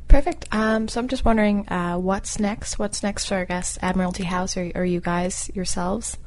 Perfect. 0.08 0.46
Um, 0.52 0.88
so 0.88 1.00
I'm 1.00 1.08
just 1.08 1.24
wondering, 1.24 1.66
uh, 1.70 1.96
what's 1.96 2.38
next? 2.38 2.78
What's 2.78 3.02
next 3.02 3.24
for, 3.28 3.36
I 3.36 3.46
guess, 3.46 3.78
Admiralty 3.80 4.24
House 4.24 4.58
or, 4.58 4.70
or 4.74 4.84
you 4.84 5.00
guys 5.00 5.50
yourselves? 5.54 6.18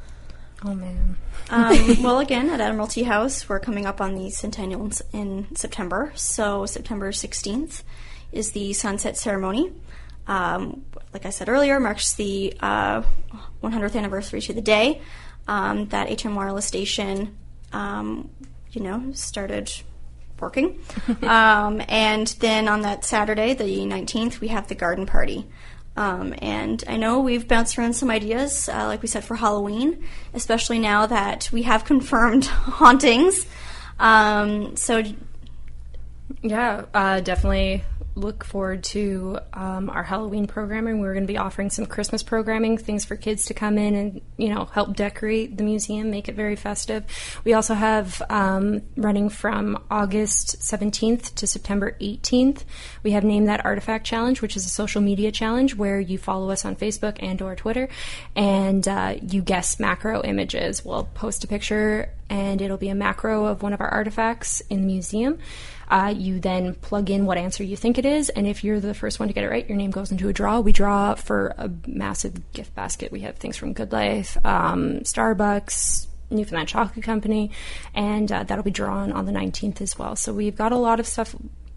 Oh 0.64 0.74
man. 0.74 1.18
um, 1.52 1.78
well, 2.04 2.18
again, 2.18 2.50
at 2.50 2.60
Admiralty 2.60 3.04
House, 3.04 3.48
we're 3.48 3.60
coming 3.60 3.86
up 3.86 4.02
on 4.02 4.16
the 4.16 4.32
centennial 4.32 4.90
in 5.14 5.56
September. 5.56 6.12
So 6.16 6.66
September 6.66 7.12
16th 7.12 7.84
is 8.32 8.52
the 8.52 8.74
sunset 8.74 9.18
ceremony. 9.18 9.72
Um, 10.28 10.84
like 11.16 11.26
I 11.26 11.30
said 11.30 11.48
earlier, 11.48 11.80
marks 11.80 12.16
the 12.16 12.54
uh, 12.60 13.02
100th 13.64 13.96
anniversary 13.96 14.42
to 14.42 14.54
the 14.54 14.62
day 14.62 15.02
um, 15.48 15.88
that 15.88 16.22
HM 16.22 16.36
Wireless 16.36 16.66
Station, 16.66 17.38
um, 17.72 18.30
you 18.72 18.82
know, 18.82 19.14
started 19.14 19.72
working. 20.42 20.82
Um, 21.24 21.82
and 21.88 22.28
then 22.42 22.68
on 22.68 22.82
that 22.82 23.06
Saturday, 23.06 23.54
the 23.54 23.64
19th, 23.64 24.42
we 24.42 24.50
have 24.50 24.68
the 24.68 24.76
garden 24.76 25.06
party. 25.06 25.48
Um, 25.96 26.36
and 26.40 26.84
I 26.86 26.98
know 26.98 27.22
we've 27.22 27.48
bounced 27.48 27.78
around 27.78 27.94
some 27.94 28.12
ideas, 28.12 28.68
uh, 28.68 28.86
like 28.86 29.02
we 29.02 29.08
said, 29.08 29.24
for 29.24 29.36
Halloween, 29.36 30.04
especially 30.34 30.80
now 30.80 31.06
that 31.06 31.50
we 31.54 31.62
have 31.62 31.86
confirmed 31.86 32.46
hauntings. 32.80 33.48
Um, 34.00 34.76
so, 34.76 35.02
yeah, 36.46 36.86
uh, 36.94 37.22
definitely 37.22 37.84
look 38.14 38.46
forward 38.46 38.82
to 38.82 39.38
um, 39.52 39.90
our 39.90 40.04
Halloween 40.04 40.48
programming. 40.48 41.00
We're 41.00 41.14
going 41.14 41.26
to 41.26 41.32
be 41.32 41.38
offering 41.38 41.70
some 41.70 41.86
Christmas 41.86 42.24
programming, 42.24 42.78
things 42.78 43.04
for 43.04 43.16
kids 43.16 43.46
to 43.48 43.54
come 43.54 43.78
in 43.78 43.96
and 43.96 44.22
you 44.38 44.50
know 44.50 44.66
help 44.66 44.96
decorate 44.96 45.58
the 45.58 45.64
museum, 45.64 46.12
make 46.12 46.30
it 46.30 46.36
very 46.36 46.56
festive. 46.56 47.04
We 47.44 47.54
also 47.54 47.74
have 47.74 48.22
um, 48.30 48.84
running 48.96 49.30
from 49.30 49.84
August 49.90 50.60
17th 50.60 51.36
to 51.36 51.48
September 51.48 51.98
18th. 52.00 52.64
We 53.04 53.12
have 53.12 53.24
named 53.24 53.48
that 53.48 53.66
Artifact 53.66 54.06
Challenge, 54.06 54.42
which 54.42 54.56
is 54.56 54.66
a 54.66 54.70
social 54.70 55.02
media 55.02 55.32
challenge 55.32 55.76
where 55.76 56.00
you 56.00 56.18
follow 56.18 56.52
us 56.52 56.64
on 56.64 56.76
Facebook 56.76 57.18
and 57.20 57.42
or 57.42 57.56
Twitter, 57.56 57.90
and 58.36 58.88
uh, 58.88 59.16
you 59.22 59.42
guess 59.42 59.80
macro 59.80 60.22
images. 60.24 60.86
We'll 60.86 61.06
post 61.16 61.44
a 61.44 61.48
picture, 61.48 62.12
and 62.30 62.62
it'll 62.62 62.78
be 62.78 62.90
a 62.90 62.96
macro 62.96 63.46
of 63.46 63.64
one 63.64 63.74
of 63.74 63.82
our 63.82 63.90
artifacts 63.90 64.62
in 64.70 64.82
the 64.82 64.88
museum. 64.88 65.40
Uh, 65.90 66.14
you 66.16 66.40
then 66.40 66.74
plug 66.76 67.10
in 67.10 67.26
what 67.26 67.38
answer 67.38 67.64
you 67.64 67.76
think 67.76 67.98
it 67.98 68.06
is, 68.06 68.30
and 68.30 68.48
if 68.48 68.64
you're 68.64 68.80
the 68.80 68.94
first 68.94 69.20
one 69.20 69.28
to 69.28 69.34
get 69.34 69.44
it 69.44 69.50
right, 69.50 69.68
your 69.68 69.78
name 69.78 69.92
goes 69.92 70.12
into 70.12 70.28
a 70.30 70.34
draw. 70.34 70.60
We 70.60 70.72
draw 70.72 71.16
for 71.16 71.54
a 71.58 71.70
massive 71.88 72.52
gift 72.54 72.74
basket. 72.76 73.12
We 73.12 73.22
have 73.22 73.36
things 73.38 73.58
from 73.58 73.74
Good 73.74 73.92
Life, 73.92 74.38
um, 74.46 75.00
Starbucks, 75.02 76.08
Newfoundland 76.30 76.70
Chocolate 76.70 77.04
Company, 77.04 77.52
and 77.94 78.32
uh, 78.32 78.44
that'll 78.44 78.64
be 78.64 78.72
drawn 78.72 79.12
on 79.12 79.26
the 79.26 79.32
19th 79.32 79.82
as 79.82 79.98
well. 79.98 80.16
So 80.16 80.34
we've 80.34 80.56
got 80.56 80.72
a 80.72 80.78
lot 80.78 81.00
of 81.00 81.08
stuff 81.08 81.36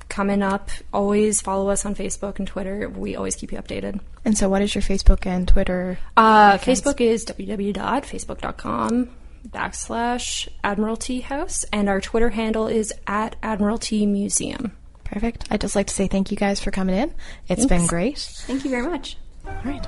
coming 0.08 0.42
up. 0.42 0.70
Always 0.92 1.40
follow 1.40 1.68
us 1.68 1.84
on 1.84 1.94
Facebook 1.94 2.38
and 2.38 2.48
Twitter. 2.48 2.88
We 2.88 3.16
always 3.16 3.36
keep 3.36 3.52
you 3.52 3.58
updated. 3.58 4.00
And 4.24 4.36
so, 4.36 4.48
what 4.48 4.62
is 4.62 4.74
your 4.74 4.82
Facebook 4.82 5.26
and 5.26 5.46
Twitter? 5.46 5.98
Uh, 6.16 6.58
Facebook 6.58 7.00
is 7.00 7.24
www.facebook.com 7.24 9.10
backslash 9.46 10.48
Admiralty 10.64 11.20
House, 11.20 11.64
and 11.72 11.88
our 11.88 12.00
Twitter 12.00 12.30
handle 12.30 12.66
is 12.66 12.92
at 13.06 13.36
Admiralty 13.42 14.06
Museum. 14.06 14.72
Perfect. 15.04 15.46
I'd 15.50 15.60
just 15.60 15.74
like 15.76 15.86
to 15.86 15.94
say 15.94 16.06
thank 16.06 16.30
you 16.30 16.36
guys 16.36 16.60
for 16.60 16.70
coming 16.70 16.96
in. 16.96 17.14
It's 17.48 17.64
Thanks. 17.64 17.66
been 17.66 17.86
great. 17.86 18.18
Thank 18.18 18.64
you 18.64 18.70
very 18.70 18.86
much. 18.86 19.16
All 19.46 19.54
right. 19.64 19.86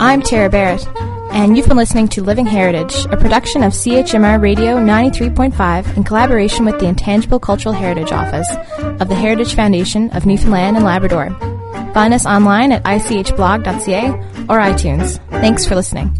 I'm 0.00 0.22
Tara 0.22 0.48
Barrett, 0.48 0.86
and 1.32 1.56
you've 1.56 1.66
been 1.66 1.76
listening 1.76 2.08
to 2.08 2.22
Living 2.22 2.46
Heritage, 2.46 3.06
a 3.06 3.16
production 3.16 3.64
of 3.64 3.72
CHMR 3.72 4.40
Radio 4.40 4.76
93.5 4.76 5.96
in 5.96 6.04
collaboration 6.04 6.64
with 6.64 6.78
the 6.78 6.86
Intangible 6.86 7.40
Cultural 7.40 7.74
Heritage 7.74 8.12
Office 8.12 8.48
of 9.00 9.08
the 9.08 9.14
Heritage 9.16 9.54
Foundation 9.54 10.10
of 10.10 10.26
Newfoundland 10.26 10.76
and 10.76 10.84
Labrador. 10.84 11.30
Find 11.92 12.14
us 12.14 12.26
online 12.26 12.72
at 12.72 12.84
ichblog.ca 12.84 14.08
or 14.48 14.58
iTunes. 14.58 15.18
Thanks 15.30 15.66
for 15.66 15.74
listening. 15.74 16.14